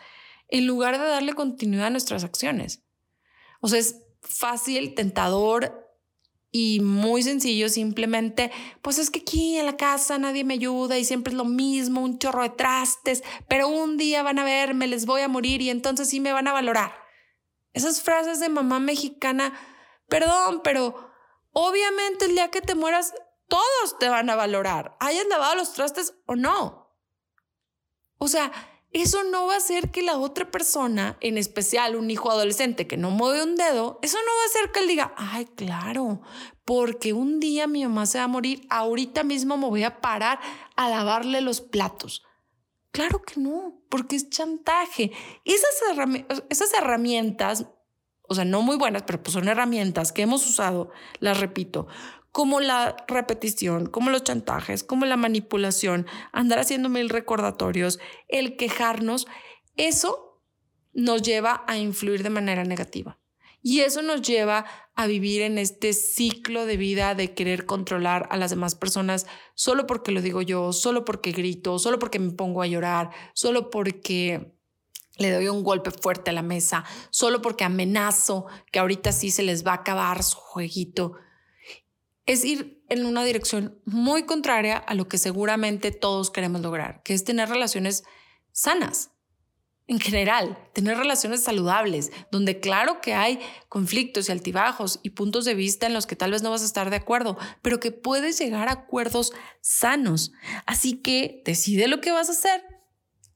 en 0.48 0.68
lugar 0.68 1.00
de 1.00 1.08
darle 1.08 1.34
continuidad 1.34 1.88
a 1.88 1.90
nuestras 1.90 2.24
acciones. 2.24 2.84
O 3.62 3.68
sea, 3.68 3.80
es 3.80 4.04
fácil, 4.22 4.94
tentador 4.94 5.84
y 6.52 6.80
muy 6.80 7.24
sencillo 7.24 7.70
simplemente, 7.70 8.52
pues 8.84 9.00
es 9.00 9.10
que 9.10 9.22
aquí 9.22 9.58
en 9.58 9.66
la 9.66 9.76
casa 9.76 10.20
nadie 10.20 10.44
me 10.44 10.54
ayuda 10.54 11.00
y 11.00 11.04
siempre 11.04 11.32
es 11.32 11.38
lo 11.38 11.46
mismo, 11.46 12.04
un 12.04 12.20
chorro 12.20 12.44
de 12.44 12.52
trastes, 12.52 13.24
pero 13.50 13.70
un 13.70 13.98
día 13.98 14.22
van 14.22 14.38
a 14.38 14.44
verme, 14.44 14.86
les 14.86 15.08
voy 15.08 15.22
a 15.22 15.28
morir 15.28 15.64
y 15.64 15.72
entonces 15.72 16.10
sí 16.10 16.20
me 16.20 16.32
van 16.32 16.48
a 16.48 16.54
valorar. 16.54 17.07
Esas 17.78 18.02
frases 18.02 18.40
de 18.40 18.50
mamá 18.50 18.80
mexicana, 18.80 19.54
perdón, 20.10 20.62
pero 20.64 21.12
obviamente 21.52 22.26
el 22.26 22.32
día 22.32 22.50
que 22.50 22.60
te 22.60 22.74
mueras, 22.74 23.14
todos 23.48 24.00
te 24.00 24.10
van 24.10 24.32
a 24.32 24.36
valorar, 24.36 24.98
hayas 25.00 25.28
lavado 25.28 25.54
los 25.54 25.74
trastes 25.74 26.16
o 26.26 26.36
no. 26.36 26.98
O 28.18 28.28
sea, 28.28 28.52
eso 28.94 29.24
no 29.26 29.46
va 29.46 29.54
a 29.54 29.58
hacer 29.58 29.92
que 29.92 30.02
la 30.02 30.18
otra 30.18 30.50
persona, 30.50 31.18
en 31.22 31.38
especial 31.38 31.96
un 31.96 32.10
hijo 32.10 32.32
adolescente 32.32 32.88
que 32.88 32.98
no 32.98 33.12
mueve 33.12 33.44
un 33.44 33.56
dedo, 33.56 34.00
eso 34.02 34.18
no 34.18 34.32
va 34.36 34.42
a 34.42 34.46
hacer 34.48 34.72
que 34.72 34.80
él 34.80 34.88
diga, 34.88 35.14
ay, 35.16 35.46
claro, 35.46 36.22
porque 36.66 37.14
un 37.14 37.40
día 37.40 37.68
mi 37.68 37.84
mamá 37.84 38.08
se 38.08 38.18
va 38.18 38.24
a 38.24 38.28
morir, 38.28 38.66
ahorita 38.72 39.24
mismo 39.24 39.56
me 39.56 39.68
voy 39.68 39.84
a 39.84 40.02
parar 40.02 40.40
a 40.76 40.90
lavarle 40.90 41.42
los 41.42 41.62
platos. 41.62 42.27
Claro 42.92 43.22
que 43.22 43.40
no, 43.40 43.82
porque 43.90 44.16
es 44.16 44.30
chantaje. 44.30 45.12
Esas, 45.46 46.74
herramientas, 46.74 47.66
o 48.24 48.36
sea, 48.36 48.46
no 48.46 48.62
muy 48.62 48.78
buenas, 48.78 49.04
pero 49.04 49.22
pues 49.22 49.34
son 49.34 49.48
herramientas 49.48 50.12
que 50.12 50.24
hemos 50.24 50.48
usado, 50.48 50.92
las 51.20 51.40
repito, 51.40 51.88
como 52.32 52.60
la 52.60 52.96
repetición, 53.08 53.88
como 53.88 54.10
los 54.10 54.24
chantajes, 54.24 54.84
como 54.84 55.06
la 55.06 55.18
manipulación, 55.18 56.06
andar 56.32 56.60
haciendo 56.60 56.90
mil 56.90 57.10
recordatorios, 57.10 58.00
el 58.28 58.58
quejarnos, 58.58 59.28
eso 59.76 60.42
nos 60.94 61.22
lleva 61.22 61.64
a 61.68 61.78
influir 61.78 62.24
de 62.24 62.30
manera 62.30 62.64
negativa. 62.64 63.20
Y 63.62 63.82
eso 63.82 64.02
nos 64.02 64.22
lleva 64.22 64.66
a 64.96 65.08
vivir 65.08 65.42
en 65.42 65.58
este 65.58 65.94
ciclo 65.94 66.66
de 66.66 66.78
vida 66.78 67.16
de 67.16 67.34
querer 67.34 67.66
controlar 67.66 68.28
a 68.32 68.38
las 68.38 68.50
demás 68.50 68.76
personas 68.76 69.28
solo 69.56 69.86
porque 69.88 70.12
lo 70.12 70.22
digo 70.22 70.42
yo, 70.42 70.74
solo 70.74 71.06
porque 71.06 71.32
grito, 71.32 71.78
solo 71.80 72.00
porque 72.00 72.20
me 72.20 72.32
pongo 72.32 72.62
a 72.62 72.68
llorar, 72.68 73.12
solo 73.34 73.70
porque 73.70 74.54
le 75.18 75.32
doy 75.32 75.48
un 75.48 75.64
golpe 75.64 75.92
fuerte 75.92 76.30
a 76.30 76.34
la 76.34 76.42
mesa, 76.42 76.86
solo 77.10 77.42
porque 77.42 77.64
amenazo 77.64 78.46
que 78.72 78.80
ahorita 78.80 79.12
sí 79.12 79.32
se 79.32 79.44
les 79.44 79.66
va 79.66 79.72
a 79.72 79.76
acabar 79.76 80.24
su 80.24 80.38
jueguito. 80.38 81.14
Es 82.26 82.44
ir 82.46 82.84
en 82.90 83.06
una 83.06 83.24
dirección 83.24 83.82
muy 83.86 84.24
contraria 84.24 84.78
a 84.78 84.94
lo 84.94 85.08
que 85.08 85.18
seguramente 85.18 85.92
todos 85.92 86.30
queremos 86.30 86.62
lograr, 86.62 87.02
que 87.04 87.14
es 87.14 87.24
tener 87.24 87.50
relaciones 87.50 88.04
sanas, 88.52 89.12
en 89.88 90.00
general, 90.00 90.58
tener 90.74 90.98
relaciones 90.98 91.44
saludables, 91.44 92.12
donde 92.30 92.60
claro 92.60 93.00
que 93.00 93.14
hay 93.14 93.40
conflictos 93.70 94.28
y 94.28 94.34
altibajos 94.34 95.00
y 95.02 95.12
puntos 95.12 95.46
de 95.46 95.56
vista 95.56 95.88
en 95.88 95.94
los 95.94 96.06
que 96.06 96.18
tal 96.18 96.32
vez 96.32 96.42
no 96.44 96.50
vas 96.50 96.62
a 96.62 96.66
estar 96.66 96.90
de 96.90 96.98
acuerdo, 96.98 97.38
pero 97.62 97.80
que 97.80 97.92
puedes 97.92 98.38
llegar 98.38 98.68
a 98.68 98.74
acuerdos 98.74 99.32
sanos. 99.62 100.34
Así 100.66 101.02
que 101.02 101.42
decide 101.46 101.88
lo 101.88 102.02
que 102.02 102.12
vas 102.12 102.28
a 102.28 102.34
hacer 102.34 102.64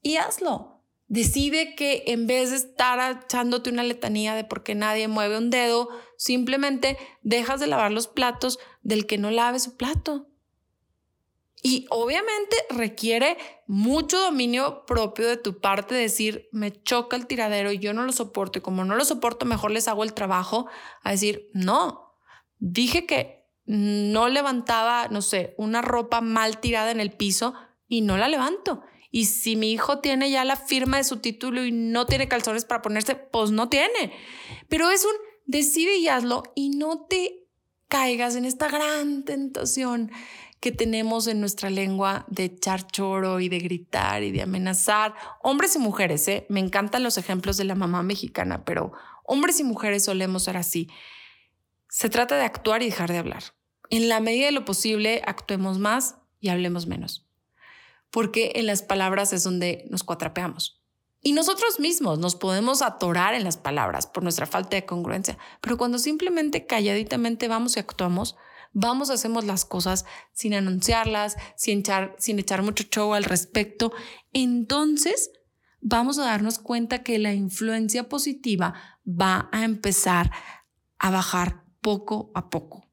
y 0.01 0.17
hazlo. 0.17 0.83
Decide 1.07 1.75
que 1.75 2.03
en 2.07 2.27
vez 2.27 2.51
de 2.51 2.57
estar 2.57 3.21
echándote 3.23 3.69
una 3.69 3.83
letanía 3.83 4.35
de 4.35 4.43
por 4.43 4.63
qué 4.63 4.75
nadie 4.75 5.07
mueve 5.07 5.37
un 5.37 5.49
dedo, 5.49 5.89
simplemente 6.17 6.97
dejas 7.21 7.59
de 7.61 7.67
lavar 7.67 7.91
los 7.91 8.07
platos 8.07 8.59
del 8.81 9.05
que 9.05 9.17
no 9.17 9.31
lave 9.31 9.59
su 9.59 9.77
plato. 9.77 10.30
Y 11.61 11.85
obviamente 11.89 12.55
requiere 12.71 13.37
mucho 13.67 14.19
dominio 14.19 14.85
propio 14.85 15.27
de 15.27 15.37
tu 15.37 15.59
parte, 15.59 15.93
decir, 15.93 16.49
me 16.51 16.71
choca 16.81 17.15
el 17.15 17.27
tiradero 17.27 17.71
y 17.71 17.77
yo 17.77 17.93
no 17.93 18.03
lo 18.03 18.11
soporto 18.11 18.57
y 18.57 18.61
como 18.61 18.83
no 18.83 18.95
lo 18.95 19.05
soporto, 19.05 19.45
mejor 19.45 19.69
les 19.71 19.87
hago 19.87 20.03
el 20.03 20.13
trabajo, 20.13 20.67
a 21.03 21.11
decir, 21.11 21.49
no, 21.53 22.15
dije 22.57 23.05
que 23.05 23.47
no 23.65 24.27
levantaba, 24.27 25.07
no 25.09 25.21
sé, 25.21 25.53
una 25.57 25.81
ropa 25.83 26.19
mal 26.19 26.59
tirada 26.59 26.89
en 26.89 26.99
el 26.99 27.11
piso 27.11 27.53
y 27.87 28.01
no 28.01 28.17
la 28.17 28.27
levanto. 28.27 28.81
Y 29.11 29.25
si 29.25 29.55
mi 29.55 29.71
hijo 29.71 29.99
tiene 29.99 30.31
ya 30.31 30.45
la 30.45 30.55
firma 30.55 30.97
de 30.97 31.03
su 31.03 31.17
título 31.17 31.63
y 31.63 31.71
no 31.71 32.05
tiene 32.05 32.27
calzones 32.27 32.65
para 32.65 32.81
ponerse, 32.81 33.15
pues 33.15 33.51
no 33.51 33.69
tiene. 33.69 34.13
Pero 34.67 34.89
es 34.89 35.05
un 35.05 35.11
decide 35.45 35.97
y 35.97 36.07
hazlo 36.07 36.43
y 36.55 36.69
no 36.69 37.05
te 37.07 37.45
caigas 37.87 38.35
en 38.35 38.45
esta 38.45 38.69
gran 38.69 39.25
tentación 39.25 40.11
que 40.61 40.71
tenemos 40.71 41.25
en 41.25 41.39
nuestra 41.39 41.71
lengua 41.71 42.23
de 42.29 42.45
echar 42.45 42.85
choro 42.85 43.39
y 43.39 43.49
de 43.49 43.57
gritar 43.57 44.21
y 44.21 44.31
de 44.31 44.43
amenazar. 44.43 45.15
Hombres 45.41 45.75
y 45.75 45.79
mujeres, 45.79 46.27
¿eh? 46.27 46.45
me 46.49 46.59
encantan 46.59 47.01
los 47.01 47.17
ejemplos 47.17 47.57
de 47.57 47.63
la 47.63 47.73
mamá 47.73 48.03
mexicana, 48.03 48.63
pero 48.63 48.93
hombres 49.25 49.59
y 49.59 49.63
mujeres 49.63 50.05
solemos 50.05 50.43
ser 50.43 50.57
así. 50.57 50.87
Se 51.89 52.09
trata 52.09 52.37
de 52.37 52.43
actuar 52.43 52.83
y 52.83 52.85
dejar 52.85 53.11
de 53.11 53.17
hablar. 53.17 53.43
En 53.89 54.07
la 54.07 54.19
medida 54.19 54.45
de 54.45 54.51
lo 54.51 54.63
posible, 54.63 55.23
actuemos 55.25 55.79
más 55.79 56.17
y 56.39 56.49
hablemos 56.49 56.85
menos. 56.85 57.27
Porque 58.11 58.51
en 58.55 58.67
las 58.67 58.83
palabras 58.83 59.33
es 59.33 59.43
donde 59.43 59.85
nos 59.89 60.03
cuatrapeamos. 60.03 60.79
Y 61.23 61.33
nosotros 61.33 61.79
mismos 61.79 62.19
nos 62.19 62.35
podemos 62.35 62.83
atorar 62.83 63.33
en 63.33 63.43
las 63.43 63.57
palabras 63.57 64.05
por 64.05 64.21
nuestra 64.21 64.45
falta 64.45 64.75
de 64.75 64.85
congruencia, 64.85 65.39
pero 65.59 65.77
cuando 65.77 65.97
simplemente 65.97 66.67
calladitamente 66.67 67.47
vamos 67.47 67.77
y 67.77 67.79
actuamos, 67.79 68.35
vamos, 68.71 69.09
hacemos 69.09 69.45
las 69.45 69.65
cosas 69.65 70.05
sin 70.33 70.53
anunciarlas, 70.53 71.37
sin 71.55 71.79
echar, 71.79 72.15
sin 72.19 72.39
echar 72.39 72.63
mucho 72.63 72.83
show 72.85 73.13
al 73.13 73.23
respecto, 73.23 73.91
entonces 74.33 75.31
vamos 75.81 76.19
a 76.19 76.25
darnos 76.25 76.59
cuenta 76.59 77.03
que 77.03 77.19
la 77.19 77.33
influencia 77.33 78.07
positiva 78.07 78.73
va 79.05 79.49
a 79.51 79.63
empezar 79.63 80.31
a 80.99 81.09
bajar 81.09 81.63
poco 81.81 82.31
a 82.35 82.49
poco. 82.49 82.87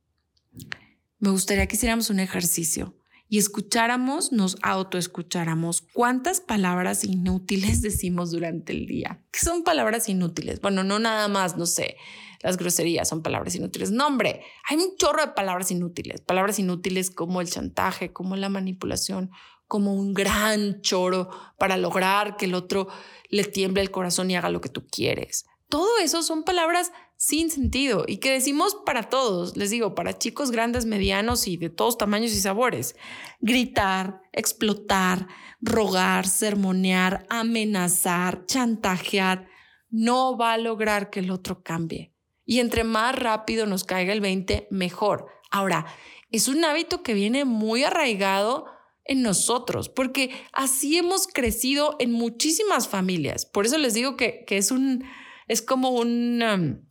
Me 1.18 1.30
gustaría 1.30 1.66
que 1.66 1.76
hiciéramos 1.76 2.10
un 2.10 2.20
ejercicio 2.20 2.96
y 3.28 3.38
escucháramos, 3.38 4.32
nos 4.32 4.56
autoescucháramos 4.62 5.82
cuántas 5.92 6.40
palabras 6.40 7.04
inútiles 7.04 7.82
decimos 7.82 8.30
durante 8.30 8.72
el 8.72 8.86
día. 8.86 9.22
¿Qué 9.30 9.40
son 9.40 9.62
palabras 9.62 10.08
inútiles? 10.08 10.60
Bueno, 10.60 10.84
no 10.84 10.98
nada 10.98 11.28
más, 11.28 11.56
no 11.56 11.66
sé, 11.66 11.96
las 12.40 12.56
groserías 12.56 13.08
son 13.08 13.22
palabras 13.22 13.54
inútiles. 13.54 13.90
No, 13.90 14.06
hombre, 14.06 14.42
hay 14.68 14.76
un 14.76 14.96
chorro 14.96 15.24
de 15.24 15.32
palabras 15.32 15.70
inútiles. 15.70 16.20
Palabras 16.20 16.58
inútiles 16.58 17.10
como 17.10 17.40
el 17.40 17.50
chantaje, 17.50 18.12
como 18.12 18.36
la 18.36 18.48
manipulación, 18.48 19.30
como 19.66 19.94
un 19.94 20.14
gran 20.14 20.80
choro 20.80 21.28
para 21.58 21.76
lograr 21.76 22.36
que 22.36 22.46
el 22.46 22.54
otro 22.54 22.88
le 23.28 23.44
tiemble 23.44 23.82
el 23.82 23.90
corazón 23.90 24.30
y 24.30 24.36
haga 24.36 24.50
lo 24.50 24.60
que 24.60 24.68
tú 24.70 24.86
quieres. 24.86 25.46
Todo 25.68 25.98
eso 26.02 26.22
son 26.22 26.44
palabras 26.44 26.92
sin 27.16 27.50
sentido 27.50 28.04
y 28.08 28.18
que 28.18 28.32
decimos 28.32 28.76
para 28.86 29.10
todos, 29.10 29.56
les 29.56 29.70
digo, 29.70 29.94
para 29.94 30.16
chicos 30.16 30.50
grandes, 30.50 30.86
medianos 30.86 31.46
y 31.46 31.58
de 31.58 31.68
todos 31.68 31.98
tamaños 31.98 32.32
y 32.32 32.40
sabores. 32.40 32.96
Gritar, 33.40 34.22
explotar, 34.32 35.26
rogar, 35.60 36.26
sermonear, 36.26 37.26
amenazar, 37.28 38.46
chantajear, 38.46 39.48
no 39.90 40.38
va 40.38 40.54
a 40.54 40.58
lograr 40.58 41.10
que 41.10 41.20
el 41.20 41.30
otro 41.30 41.62
cambie. 41.62 42.14
Y 42.48 42.60
entre 42.60 42.82
más 42.82 43.14
rápido 43.14 43.66
nos 43.66 43.84
caiga 43.84 44.10
el 44.14 44.22
20, 44.22 44.68
mejor. 44.70 45.26
Ahora, 45.50 45.84
es 46.30 46.48
un 46.48 46.64
hábito 46.64 47.02
que 47.02 47.12
viene 47.12 47.44
muy 47.44 47.84
arraigado 47.84 48.64
en 49.04 49.20
nosotros, 49.20 49.90
porque 49.90 50.30
así 50.54 50.96
hemos 50.96 51.26
crecido 51.26 51.96
en 51.98 52.10
muchísimas 52.10 52.88
familias. 52.88 53.44
Por 53.44 53.66
eso 53.66 53.76
les 53.76 53.92
digo 53.92 54.16
que, 54.16 54.46
es 54.48 54.70
un, 54.70 55.04
es 55.46 55.60
como 55.60 55.90
una 55.90 56.54
um, 56.54 56.86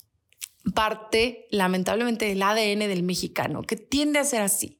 parte, 0.75 1.47
lamentablemente, 1.49 2.25
del 2.25 2.43
ADN 2.43 2.87
del 2.87 3.01
mexicano, 3.01 3.63
que 3.63 3.77
tiende 3.77 4.19
a 4.19 4.25
ser 4.25 4.43
así. 4.43 4.77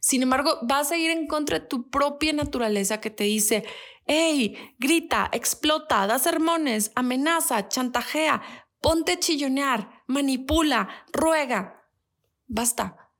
Sin 0.00 0.22
embargo, 0.22 0.58
vas 0.60 0.92
a 0.92 0.98
ir 0.98 1.10
en 1.10 1.28
contra 1.28 1.60
de 1.60 1.66
tu 1.66 1.88
propia 1.88 2.34
naturaleza 2.34 3.00
que 3.00 3.08
te 3.08 3.24
dice, 3.24 3.64
hey, 4.04 4.54
grita, 4.78 5.30
explota, 5.32 6.06
da 6.06 6.18
sermones, 6.18 6.92
amenaza, 6.94 7.68
chantajea, 7.68 8.42
ponte 8.80 9.12
a 9.12 9.18
chillonear, 9.18 10.02
manipula, 10.06 10.88
ruega. 11.12 11.84
Basta. 12.46 13.10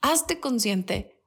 Hazte 0.00 0.40
consciente. 0.40 1.20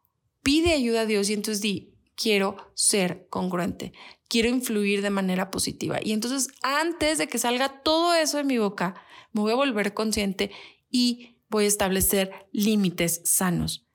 Pide 0.43 0.73
ayuda 0.73 1.01
a 1.01 1.05
Dios 1.05 1.29
y 1.29 1.33
entonces 1.33 1.61
di, 1.61 1.93
quiero 2.15 2.57
ser 2.73 3.27
congruente. 3.29 3.93
Quiero 4.27 4.49
influir 4.49 5.01
de 5.01 5.09
manera 5.09 5.51
positiva. 5.51 5.99
Y 6.01 6.13
entonces 6.13 6.47
antes 6.61 7.17
de 7.17 7.27
que 7.27 7.37
salga 7.37 7.81
todo 7.83 8.13
eso 8.13 8.37
de 8.37 8.43
mi 8.43 8.57
boca, 8.57 8.95
me 9.33 9.41
voy 9.41 9.51
a 9.51 9.55
volver 9.55 9.93
consciente 9.93 10.51
y 10.89 11.37
voy 11.49 11.65
a 11.65 11.67
establecer 11.67 12.47
límites 12.51 13.21
sanos. 13.25 13.85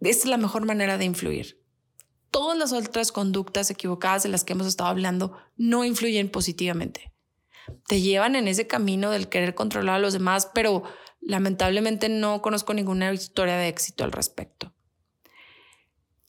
Esta 0.00 0.24
es 0.24 0.30
la 0.30 0.38
mejor 0.38 0.64
manera 0.64 0.96
de 0.96 1.04
influir. 1.04 1.60
Todas 2.30 2.56
las 2.56 2.72
otras 2.72 3.10
conductas 3.10 3.70
equivocadas 3.70 4.22
de 4.22 4.28
las 4.28 4.44
que 4.44 4.52
hemos 4.52 4.68
estado 4.68 4.88
hablando 4.88 5.36
no 5.56 5.84
influyen 5.84 6.30
positivamente 6.30 7.09
te 7.86 8.00
llevan 8.00 8.36
en 8.36 8.48
ese 8.48 8.66
camino 8.66 9.10
del 9.10 9.28
querer 9.28 9.54
controlar 9.54 9.96
a 9.96 10.00
los 10.00 10.12
demás, 10.12 10.50
pero 10.54 10.82
lamentablemente 11.20 12.08
no 12.08 12.42
conozco 12.42 12.74
ninguna 12.74 13.12
historia 13.12 13.56
de 13.56 13.68
éxito 13.68 14.04
al 14.04 14.12
respecto. 14.12 14.74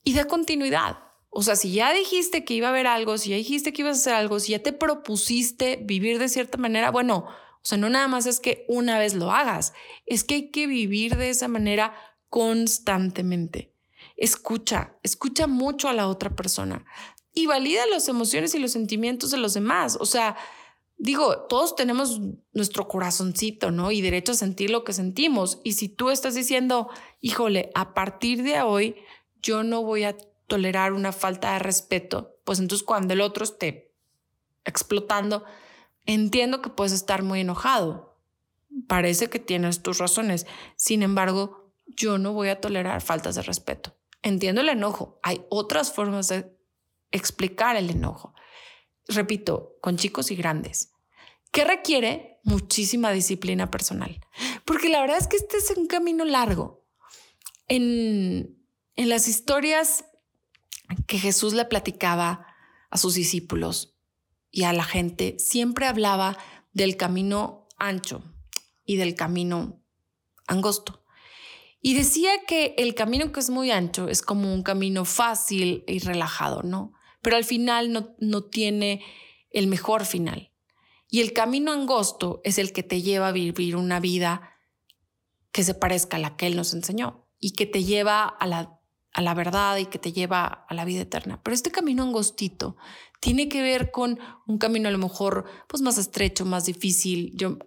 Y 0.03 0.13
da 0.13 0.25
continuidad. 0.25 0.99
O 1.29 1.43
sea, 1.43 1.55
si 1.55 1.71
ya 1.71 1.93
dijiste 1.93 2.43
que 2.43 2.53
iba 2.53 2.67
a 2.67 2.71
haber 2.71 2.87
algo, 2.87 3.17
si 3.17 3.29
ya 3.29 3.37
dijiste 3.37 3.71
que 3.71 3.83
ibas 3.83 3.97
a 3.97 4.01
hacer 4.01 4.13
algo, 4.13 4.39
si 4.39 4.51
ya 4.51 4.59
te 4.59 4.73
propusiste 4.73 5.79
vivir 5.81 6.19
de 6.19 6.27
cierta 6.27 6.57
manera, 6.57 6.91
bueno, 6.91 7.25
o 7.27 7.63
sea, 7.63 7.77
no 7.77 7.89
nada 7.89 8.07
más 8.07 8.25
es 8.25 8.39
que 8.39 8.65
una 8.67 8.97
vez 8.97 9.13
lo 9.13 9.31
hagas, 9.31 9.73
es 10.05 10.23
que 10.23 10.35
hay 10.35 10.51
que 10.51 10.67
vivir 10.67 11.15
de 11.15 11.29
esa 11.29 11.47
manera 11.47 11.93
constantemente. 12.27 13.73
Escucha, 14.17 14.97
escucha 15.03 15.47
mucho 15.47 15.87
a 15.87 15.93
la 15.93 16.07
otra 16.07 16.35
persona 16.35 16.85
y 17.33 17.45
valida 17.45 17.85
las 17.85 18.07
emociones 18.07 18.53
y 18.55 18.59
los 18.59 18.71
sentimientos 18.71 19.31
de 19.31 19.37
los 19.37 19.53
demás. 19.53 19.97
O 19.99 20.05
sea, 20.05 20.35
digo, 21.01 21.47
todos 21.49 21.75
tenemos 21.75 22.21
nuestro 22.53 22.87
corazoncito, 22.87 23.71
¿no? 23.71 23.91
Y 23.91 24.01
derecho 24.01 24.33
a 24.33 24.35
sentir 24.35 24.69
lo 24.69 24.83
que 24.83 24.93
sentimos. 24.93 25.59
Y 25.63 25.73
si 25.73 25.89
tú 25.89 26.11
estás 26.11 26.35
diciendo, 26.35 26.89
híjole, 27.21 27.71
a 27.73 27.95
partir 27.95 28.43
de 28.43 28.61
hoy 28.61 28.95
yo 29.41 29.63
no 29.63 29.81
voy 29.81 30.03
a 30.03 30.15
tolerar 30.45 30.93
una 30.93 31.11
falta 31.11 31.53
de 31.53 31.59
respeto, 31.59 32.37
pues 32.45 32.59
entonces 32.59 32.85
cuando 32.85 33.15
el 33.15 33.21
otro 33.21 33.43
esté 33.43 33.95
explotando, 34.63 35.43
entiendo 36.05 36.61
que 36.61 36.69
puedes 36.69 36.93
estar 36.93 37.23
muy 37.23 37.39
enojado. 37.39 38.19
Parece 38.87 39.27
que 39.27 39.39
tienes 39.39 39.81
tus 39.81 39.97
razones. 39.97 40.45
Sin 40.75 41.01
embargo, 41.01 41.73
yo 41.87 42.19
no 42.19 42.33
voy 42.33 42.49
a 42.49 42.61
tolerar 42.61 43.01
faltas 43.01 43.33
de 43.33 43.41
respeto. 43.41 43.97
Entiendo 44.21 44.61
el 44.61 44.69
enojo. 44.69 45.19
Hay 45.23 45.45
otras 45.49 45.91
formas 45.91 46.27
de 46.27 46.55
explicar 47.11 47.75
el 47.75 47.89
enojo 47.89 48.35
repito, 49.07 49.77
con 49.81 49.97
chicos 49.97 50.31
y 50.31 50.35
grandes, 50.35 50.90
que 51.51 51.65
requiere 51.65 52.39
muchísima 52.43 53.11
disciplina 53.11 53.69
personal. 53.69 54.19
Porque 54.65 54.89
la 54.89 55.01
verdad 55.01 55.17
es 55.17 55.27
que 55.27 55.37
este 55.37 55.57
es 55.57 55.71
un 55.75 55.87
camino 55.87 56.25
largo. 56.25 56.85
En, 57.67 58.57
en 58.95 59.09
las 59.09 59.27
historias 59.27 60.05
que 61.07 61.19
Jesús 61.19 61.53
le 61.53 61.65
platicaba 61.65 62.47
a 62.89 62.97
sus 62.97 63.15
discípulos 63.15 63.97
y 64.49 64.63
a 64.63 64.73
la 64.73 64.83
gente, 64.83 65.37
siempre 65.39 65.85
hablaba 65.85 66.37
del 66.73 66.97
camino 66.97 67.67
ancho 67.77 68.23
y 68.83 68.97
del 68.97 69.15
camino 69.15 69.81
angosto. 70.47 71.05
Y 71.81 71.93
decía 71.93 72.31
que 72.47 72.75
el 72.77 72.93
camino 72.93 73.31
que 73.31 73.39
es 73.39 73.49
muy 73.49 73.71
ancho 73.71 74.07
es 74.07 74.21
como 74.21 74.53
un 74.53 74.63
camino 74.63 75.05
fácil 75.05 75.83
y 75.87 75.99
relajado, 75.99 76.63
¿no? 76.63 76.93
pero 77.21 77.35
al 77.37 77.43
final 77.43 77.91
no, 77.91 78.15
no 78.19 78.43
tiene 78.43 79.03
el 79.51 79.67
mejor 79.67 80.05
final. 80.05 80.50
Y 81.11 81.19
el 81.19 81.33
camino 81.33 81.73
angosto 81.73 82.39
es 82.45 82.57
el 82.57 82.71
que 82.71 82.83
te 82.83 83.01
lleva 83.01 83.27
a 83.27 83.31
vivir 83.33 83.75
una 83.75 83.99
vida 83.99 84.53
que 85.51 85.65
se 85.65 85.73
parezca 85.73 86.15
a 86.15 86.21
la 86.21 86.37
que 86.37 86.47
Él 86.47 86.55
nos 86.55 86.73
enseñó 86.73 87.27
y 87.37 87.51
que 87.51 87.65
te 87.65 87.83
lleva 87.83 88.23
a 88.23 88.47
la, 88.47 88.79
a 89.11 89.21
la 89.21 89.33
verdad 89.33 89.75
y 89.75 89.87
que 89.87 89.99
te 89.99 90.13
lleva 90.13 90.45
a 90.45 90.73
la 90.73 90.85
vida 90.85 91.01
eterna. 91.01 91.41
Pero 91.43 91.53
este 91.53 91.69
camino 91.69 92.03
angostito 92.03 92.77
tiene 93.19 93.49
que 93.49 93.61
ver 93.61 93.91
con 93.91 94.19
un 94.47 94.57
camino 94.57 94.87
a 94.87 94.91
lo 94.93 94.99
mejor 94.99 95.43
pues 95.67 95.81
más 95.81 95.97
estrecho, 95.97 96.45
más 96.45 96.65
difícil. 96.65 97.33
Yo 97.35 97.57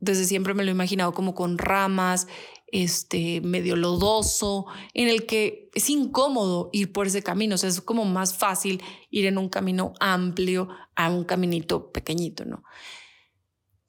desde 0.00 0.24
siempre 0.24 0.54
me 0.54 0.64
lo 0.64 0.70
he 0.70 0.74
imaginado 0.74 1.12
como 1.12 1.34
con 1.34 1.58
ramas 1.58 2.26
este, 2.74 3.40
medio 3.40 3.76
lodoso, 3.76 4.66
en 4.94 5.08
el 5.08 5.26
que 5.26 5.70
es 5.74 5.88
incómodo 5.90 6.70
ir 6.72 6.92
por 6.92 7.06
ese 7.06 7.22
camino. 7.22 7.54
O 7.54 7.58
sea, 7.58 7.68
es 7.68 7.80
como 7.80 8.04
más 8.04 8.36
fácil 8.36 8.82
ir 9.10 9.26
en 9.26 9.38
un 9.38 9.48
camino 9.48 9.92
amplio 10.00 10.68
a 10.96 11.08
un 11.08 11.22
caminito 11.22 11.92
pequeñito, 11.92 12.44
¿no? 12.44 12.64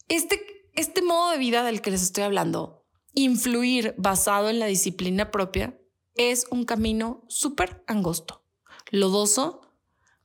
Este, 0.08 0.70
este 0.74 1.02
modo 1.02 1.32
de 1.32 1.40
vida 1.40 1.64
del 1.64 1.82
que 1.82 1.90
les 1.90 2.04
estoy 2.04 2.26
hablando, 2.26 2.86
influir 3.16 3.96
basado 3.98 4.52
en 4.52 4.60
la 4.60 4.68
disciplina 4.68 5.32
propia, 5.32 5.76
es 6.14 6.46
un 6.52 6.64
camino 6.64 7.26
súper 7.28 7.84
angosto, 7.88 8.44
lodoso, 8.92 9.62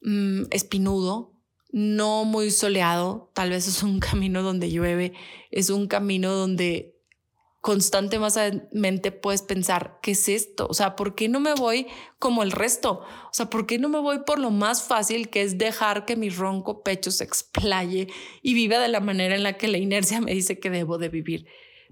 mm, 0.03 0.42
espinudo, 0.51 1.33
no 1.73 2.27
muy 2.27 2.51
soleado, 2.51 3.31
tal 3.33 3.49
vez 3.49 3.66
es 3.68 3.83
un 3.83 4.01
camino 4.01 4.42
donde 4.42 4.70
llueve, 4.70 5.14
es 5.51 5.70
un 5.70 5.87
camino 5.87 6.35
donde 6.35 6.89
constantemente 7.61 9.12
puedes 9.12 9.42
pensar, 9.42 9.99
¿qué 10.03 10.12
es 10.12 10.29
esto? 10.29 10.66
O 10.68 10.75
sea, 10.75 10.96
¿por 10.96 11.14
qué 11.14 11.29
no 11.29 11.40
me 11.40 11.55
voy 11.55 11.87
como 12.18 12.42
el 12.42 12.53
resto? 12.53 13.01
O 13.01 13.33
sea, 13.33 13.51
¿por 13.51 13.66
qué 13.66 13.79
no 13.79 13.88
me 13.90 13.99
voy 13.99 14.20
por 14.20 14.38
lo 14.38 14.51
más 14.51 14.83
fácil 14.83 15.29
que 15.29 15.42
es 15.42 15.59
dejar 15.59 16.07
que 16.07 16.16
mi 16.16 16.31
ronco 16.31 16.83
pecho 16.83 17.11
se 17.11 17.25
explaye 17.25 18.09
y 18.42 18.55
viva 18.55 18.79
de 18.79 18.88
la 18.88 19.01
manera 19.01 19.35
en 19.35 19.42
la 19.42 19.59
que 19.59 19.68
la 19.68 19.79
inercia 19.79 20.20
me 20.20 20.33
dice 20.33 20.59
que 20.59 20.70
debo 20.70 20.96
de 20.96 21.11
vivir? 21.11 21.46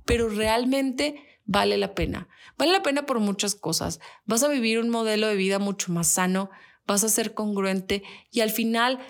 Pero 0.06 0.30
realmente 0.30 1.22
vale 1.44 1.76
la 1.76 1.94
pena. 1.94 2.28
Vale 2.56 2.72
la 2.72 2.82
pena 2.82 3.04
por 3.04 3.20
muchas 3.20 3.54
cosas. 3.54 4.00
Vas 4.24 4.42
a 4.42 4.48
vivir 4.48 4.78
un 4.78 4.88
modelo 4.88 5.26
de 5.26 5.36
vida 5.36 5.58
mucho 5.58 5.92
más 5.92 6.08
sano, 6.08 6.50
vas 6.86 7.04
a 7.04 7.10
ser 7.10 7.34
congruente 7.34 8.02
y 8.30 8.40
al 8.40 8.50
final 8.50 9.00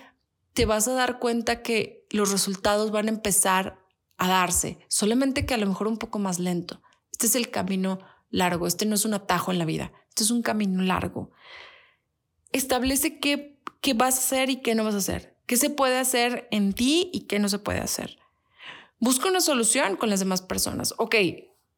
te 0.53 0.65
vas 0.65 0.89
a 0.89 0.93
dar 0.93 1.19
cuenta 1.19 1.61
que 1.61 2.05
los 2.09 2.31
resultados 2.31 2.91
van 2.91 3.07
a 3.07 3.11
empezar 3.11 3.79
a 4.19 4.27
darse, 4.27 4.77
solamente 4.89 5.45
que 5.45 5.53
a 5.53 5.57
lo 5.57 5.65
mejor 5.65 5.87
un 5.87 5.97
poco 5.97 6.19
más 6.19 6.39
lento. 6.39 6.81
Este 7.11 7.25
es 7.25 7.35
el 7.35 7.49
camino 7.49 7.99
largo, 8.29 8.67
este 8.67 8.85
no 8.85 8.95
es 8.95 9.05
un 9.05 9.13
atajo 9.13 9.51
en 9.51 9.57
la 9.57 9.65
vida, 9.65 9.91
este 10.09 10.23
es 10.23 10.31
un 10.31 10.43
camino 10.43 10.83
largo. 10.83 11.31
Establece 12.51 13.19
qué, 13.19 13.59
qué 13.81 13.93
vas 13.93 14.15
a 14.15 14.19
hacer 14.19 14.49
y 14.49 14.57
qué 14.57 14.75
no 14.75 14.83
vas 14.83 14.95
a 14.95 14.99
hacer, 14.99 15.37
qué 15.45 15.57
se 15.57 15.69
puede 15.69 15.97
hacer 15.97 16.47
en 16.51 16.73
ti 16.73 17.09
y 17.13 17.21
qué 17.21 17.39
no 17.39 17.49
se 17.49 17.59
puede 17.59 17.79
hacer. 17.79 18.19
Busca 18.99 19.29
una 19.29 19.39
solución 19.39 19.95
con 19.95 20.09
las 20.09 20.19
demás 20.19 20.41
personas. 20.41 20.93
Ok, 20.97 21.15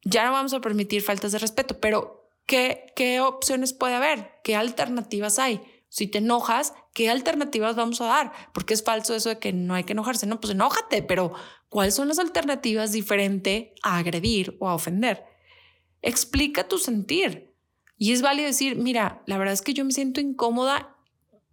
ya 0.04 0.24
no 0.24 0.32
vamos 0.32 0.52
a 0.52 0.60
permitir 0.60 1.02
faltas 1.02 1.30
de 1.30 1.38
respeto, 1.38 1.78
pero 1.78 2.28
¿qué, 2.46 2.92
qué 2.96 3.20
opciones 3.20 3.72
puede 3.72 3.94
haber? 3.94 4.32
¿Qué 4.42 4.56
alternativas 4.56 5.38
hay? 5.38 5.60
Si 5.88 6.08
te 6.08 6.18
enojas, 6.18 6.74
¿qué 6.94 7.10
alternativas 7.10 7.76
vamos 7.76 8.00
a 8.00 8.06
dar? 8.06 8.32
Porque 8.52 8.74
es 8.74 8.82
falso 8.82 9.14
eso 9.14 9.28
de 9.28 9.38
que 9.38 9.52
no 9.52 9.74
hay 9.74 9.84
que 9.84 9.92
enojarse. 9.92 10.26
No, 10.26 10.40
pues 10.40 10.52
enójate, 10.54 11.02
pero 11.02 11.34
¿cuáles 11.72 11.94
son 11.94 12.08
las 12.08 12.18
alternativas 12.18 12.92
diferentes 12.92 13.68
a 13.82 13.96
agredir 13.96 14.58
o 14.60 14.68
a 14.68 14.74
ofender? 14.74 15.24
Explica 16.02 16.68
tu 16.68 16.76
sentir. 16.76 17.54
Y 17.96 18.12
es 18.12 18.20
válido 18.20 18.46
decir, 18.46 18.76
mira, 18.76 19.22
la 19.26 19.38
verdad 19.38 19.54
es 19.54 19.62
que 19.62 19.72
yo 19.72 19.82
me 19.82 19.92
siento 19.92 20.20
incómoda 20.20 20.98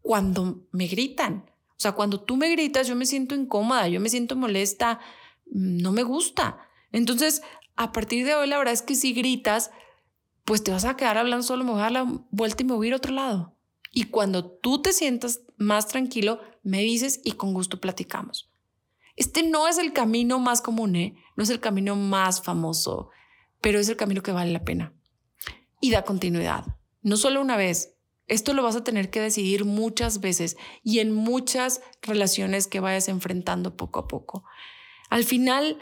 cuando 0.01 0.67
me 0.71 0.87
gritan. 0.87 1.45
O 1.69 1.77
sea, 1.77 1.93
cuando 1.93 2.19
tú 2.19 2.35
me 2.35 2.49
gritas, 2.49 2.85
yo 2.85 2.97
me 2.97 3.05
siento 3.05 3.33
incómoda, 3.33 3.87
yo 3.87 4.01
me 4.01 4.09
siento 4.09 4.35
molesta, 4.35 4.99
no 5.45 5.93
me 5.93 6.03
gusta. 6.03 6.67
Entonces, 6.91 7.41
a 7.77 7.93
partir 7.93 8.25
de 8.25 8.35
hoy, 8.35 8.49
la 8.49 8.57
verdad 8.57 8.73
es 8.73 8.81
que 8.81 8.95
si 8.95 9.13
gritas, 9.13 9.71
pues 10.43 10.65
te 10.65 10.71
vas 10.71 10.83
a 10.83 10.97
quedar 10.97 11.17
hablando 11.17 11.43
solo, 11.43 11.63
me 11.63 11.71
voy 11.71 11.79
a 11.79 11.83
dar 11.83 11.91
la 11.93 12.25
vuelta 12.29 12.61
y 12.61 12.65
me 12.65 12.73
voy 12.73 12.87
a 12.87 12.89
ir 12.89 12.93
a 12.93 12.97
otro 12.97 13.13
lado. 13.13 13.55
Y 13.93 14.05
cuando 14.05 14.43
tú 14.43 14.81
te 14.81 14.91
sientas 14.91 15.43
más 15.55 15.87
tranquilo, 15.87 16.41
me 16.61 16.81
dices 16.81 17.21
y 17.23 17.31
con 17.31 17.53
gusto 17.53 17.79
platicamos. 17.79 18.48
Este 19.19 19.43
no 19.43 19.67
es 19.67 19.77
el 19.77 19.91
camino 19.91 20.39
más 20.39 20.61
común, 20.61 20.95
¿eh? 20.95 21.13
no 21.35 21.43
es 21.43 21.49
el 21.49 21.59
camino 21.59 21.97
más 21.97 22.41
famoso, 22.41 23.09
pero 23.59 23.77
es 23.77 23.89
el 23.89 23.97
camino 23.97 24.23
que 24.23 24.31
vale 24.31 24.53
la 24.53 24.63
pena. 24.63 24.93
Y 25.81 25.91
da 25.91 26.03
continuidad. 26.03 26.77
No 27.01 27.17
solo 27.17 27.41
una 27.41 27.57
vez. 27.57 27.97
Esto 28.27 28.53
lo 28.53 28.63
vas 28.63 28.77
a 28.77 28.83
tener 28.85 29.09
que 29.09 29.19
decidir 29.19 29.65
muchas 29.65 30.21
veces 30.21 30.55
y 30.83 30.99
en 30.99 31.11
muchas 31.11 31.81
relaciones 32.01 32.67
que 32.67 32.79
vayas 32.79 33.09
enfrentando 33.09 33.75
poco 33.75 33.99
a 33.99 34.07
poco. 34.07 34.45
Al 35.09 35.25
final, 35.25 35.79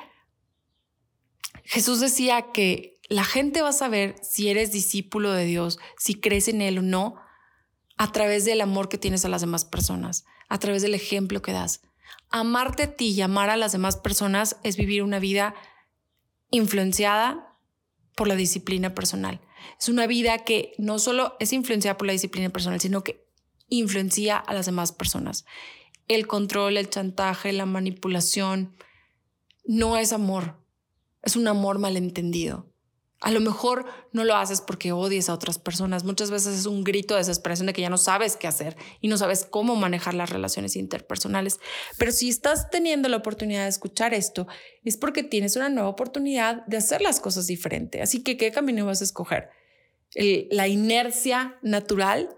Jesús 1.63 1.99
decía 1.99 2.51
que 2.51 2.99
la 3.07 3.23
gente 3.23 3.61
va 3.61 3.69
a 3.69 3.73
saber 3.73 4.15
si 4.23 4.49
eres 4.49 4.71
discípulo 4.71 5.31
de 5.31 5.45
Dios, 5.45 5.77
si 5.99 6.19
crees 6.19 6.47
en 6.47 6.61
Él 6.61 6.79
o 6.79 6.81
no, 6.81 7.17
a 7.97 8.11
través 8.11 8.45
del 8.45 8.61
amor 8.61 8.89
que 8.89 8.97
tienes 8.97 9.25
a 9.25 9.29
las 9.29 9.41
demás 9.41 9.63
personas, 9.63 10.25
a 10.49 10.57
través 10.57 10.81
del 10.81 10.95
ejemplo 10.95 11.43
que 11.43 11.51
das. 11.51 11.81
Amarte 12.29 12.83
a 12.83 12.95
ti 12.95 13.09
y 13.09 13.21
amar 13.21 13.49
a 13.49 13.57
las 13.57 13.71
demás 13.71 13.97
personas 13.97 14.57
es 14.63 14.77
vivir 14.77 15.03
una 15.03 15.19
vida 15.19 15.55
influenciada 16.51 17.57
por 18.15 18.27
la 18.27 18.35
disciplina 18.35 18.95
personal. 18.95 19.41
Es 19.79 19.89
una 19.89 20.07
vida 20.07 20.39
que 20.39 20.73
no 20.77 20.99
solo 20.99 21.35
es 21.39 21.53
influenciada 21.53 21.97
por 21.97 22.07
la 22.07 22.13
disciplina 22.13 22.49
personal, 22.49 22.79
sino 22.79 23.03
que 23.03 23.27
influencia 23.69 24.37
a 24.37 24.53
las 24.53 24.65
demás 24.65 24.91
personas. 24.91 25.45
El 26.07 26.27
control, 26.27 26.77
el 26.77 26.89
chantaje, 26.89 27.51
la 27.51 27.65
manipulación 27.65 28.75
no 29.65 29.97
es 29.97 30.13
amor, 30.13 30.63
es 31.21 31.35
un 31.35 31.47
amor 31.47 31.79
malentendido. 31.79 32.73
A 33.19 33.31
lo 33.31 33.39
mejor 33.39 33.85
no 34.11 34.23
lo 34.23 34.35
haces 34.35 34.61
porque 34.61 34.91
odies 34.91 35.29
a 35.29 35.33
otras 35.33 35.57
personas. 35.57 36.03
Muchas 36.03 36.29
veces 36.29 36.59
es 36.59 36.65
un 36.67 36.83
grito 36.83 37.15
de 37.15 37.21
desesperación 37.21 37.65
de 37.65 37.73
que 37.73 37.81
ya 37.81 37.89
no 37.89 37.97
sabes 37.97 38.35
qué 38.35 38.47
hacer 38.47 38.77
y 39.01 39.07
no 39.07 39.17
sabes 39.17 39.47
cómo 39.49 39.75
manejar 39.75 40.13
las 40.13 40.29
relaciones 40.29 40.75
interpersonales. 40.75 41.59
Pero 41.97 42.11
si 42.11 42.29
estás 42.29 42.69
teniendo 42.69 43.09
la 43.09 43.17
oportunidad 43.17 43.63
de 43.63 43.69
escuchar 43.69 44.13
esto, 44.13 44.47
es 44.83 44.97
porque 44.97 45.23
tienes 45.23 45.55
una 45.55 45.69
nueva 45.69 45.89
oportunidad 45.89 46.63
de 46.67 46.77
hacer 46.77 47.01
las 47.01 47.19
cosas 47.19 47.47
diferente. 47.47 48.03
Así 48.03 48.23
que, 48.23 48.37
¿qué 48.37 48.51
camino 48.51 48.85
vas 48.85 49.01
a 49.01 49.05
escoger? 49.05 49.49
la 50.49 50.67
inercia 50.67 51.59
natural 51.61 52.29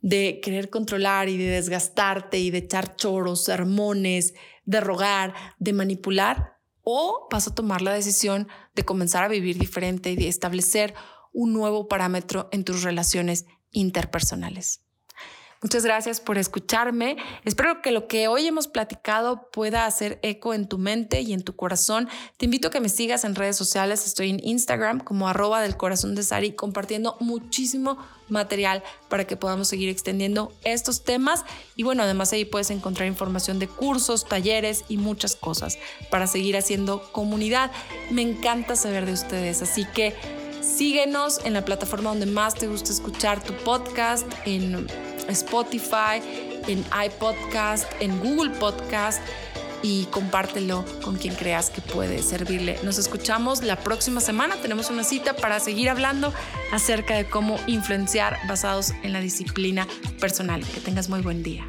de 0.00 0.40
querer 0.42 0.68
controlar 0.68 1.28
y 1.28 1.36
de 1.36 1.46
desgastarte 1.46 2.38
y 2.38 2.50
de 2.50 2.58
echar 2.58 2.96
choros, 2.96 3.44
sermones, 3.44 4.34
de 4.64 4.80
rogar, 4.80 5.34
de 5.58 5.72
manipular 5.72 6.53
o 6.84 7.28
vas 7.30 7.48
a 7.48 7.54
tomar 7.54 7.82
la 7.82 7.92
decisión 7.92 8.48
de 8.74 8.84
comenzar 8.84 9.24
a 9.24 9.28
vivir 9.28 9.58
diferente 9.58 10.10
y 10.10 10.16
de 10.16 10.28
establecer 10.28 10.94
un 11.32 11.52
nuevo 11.52 11.88
parámetro 11.88 12.48
en 12.52 12.64
tus 12.64 12.82
relaciones 12.82 13.46
interpersonales. 13.70 14.84
Muchas 15.64 15.82
gracias 15.82 16.20
por 16.20 16.36
escucharme. 16.36 17.16
Espero 17.46 17.80
que 17.80 17.90
lo 17.90 18.06
que 18.06 18.28
hoy 18.28 18.46
hemos 18.46 18.68
platicado 18.68 19.48
pueda 19.50 19.86
hacer 19.86 20.18
eco 20.20 20.52
en 20.52 20.68
tu 20.68 20.76
mente 20.76 21.22
y 21.22 21.32
en 21.32 21.42
tu 21.42 21.56
corazón. 21.56 22.06
Te 22.36 22.44
invito 22.44 22.68
a 22.68 22.70
que 22.70 22.82
me 22.82 22.90
sigas 22.90 23.24
en 23.24 23.34
redes 23.34 23.56
sociales. 23.56 24.06
Estoy 24.06 24.28
en 24.28 24.46
Instagram 24.46 25.00
como 25.00 25.26
arroba 25.26 25.62
del 25.62 25.78
corazón 25.78 26.14
de 26.14 26.22
Sari 26.22 26.52
compartiendo 26.52 27.16
muchísimo 27.18 27.96
material 28.28 28.82
para 29.08 29.26
que 29.26 29.38
podamos 29.38 29.68
seguir 29.68 29.88
extendiendo 29.88 30.52
estos 30.64 31.02
temas. 31.02 31.46
Y 31.76 31.82
bueno, 31.82 32.02
además 32.02 32.30
ahí 32.34 32.44
puedes 32.44 32.68
encontrar 32.70 33.08
información 33.08 33.58
de 33.58 33.66
cursos, 33.66 34.26
talleres 34.26 34.84
y 34.90 34.98
muchas 34.98 35.34
cosas 35.34 35.78
para 36.10 36.26
seguir 36.26 36.58
haciendo 36.58 37.10
comunidad. 37.10 37.70
Me 38.10 38.20
encanta 38.20 38.76
saber 38.76 39.06
de 39.06 39.14
ustedes, 39.14 39.62
así 39.62 39.86
que 39.94 40.14
síguenos 40.60 41.40
en 41.46 41.54
la 41.54 41.64
plataforma 41.64 42.10
donde 42.10 42.26
más 42.26 42.54
te 42.54 42.66
gusta 42.66 42.92
escuchar 42.92 43.42
tu 43.42 43.54
podcast, 43.64 44.30
Spotify, 45.32 46.20
en 46.66 46.84
iPodcast, 47.06 47.90
en 48.00 48.18
Google 48.20 48.50
Podcast 48.50 49.20
y 49.82 50.06
compártelo 50.06 50.82
con 51.02 51.16
quien 51.16 51.34
creas 51.34 51.68
que 51.68 51.82
puede 51.82 52.22
servirle. 52.22 52.78
Nos 52.84 52.96
escuchamos 52.96 53.62
la 53.62 53.76
próxima 53.76 54.22
semana. 54.22 54.56
Tenemos 54.56 54.88
una 54.88 55.04
cita 55.04 55.36
para 55.36 55.60
seguir 55.60 55.90
hablando 55.90 56.32
acerca 56.72 57.14
de 57.16 57.26
cómo 57.26 57.58
influenciar 57.66 58.38
basados 58.48 58.92
en 59.02 59.12
la 59.12 59.20
disciplina 59.20 59.86
personal. 60.20 60.64
Que 60.64 60.80
tengas 60.80 61.10
muy 61.10 61.20
buen 61.20 61.42
día. 61.42 61.66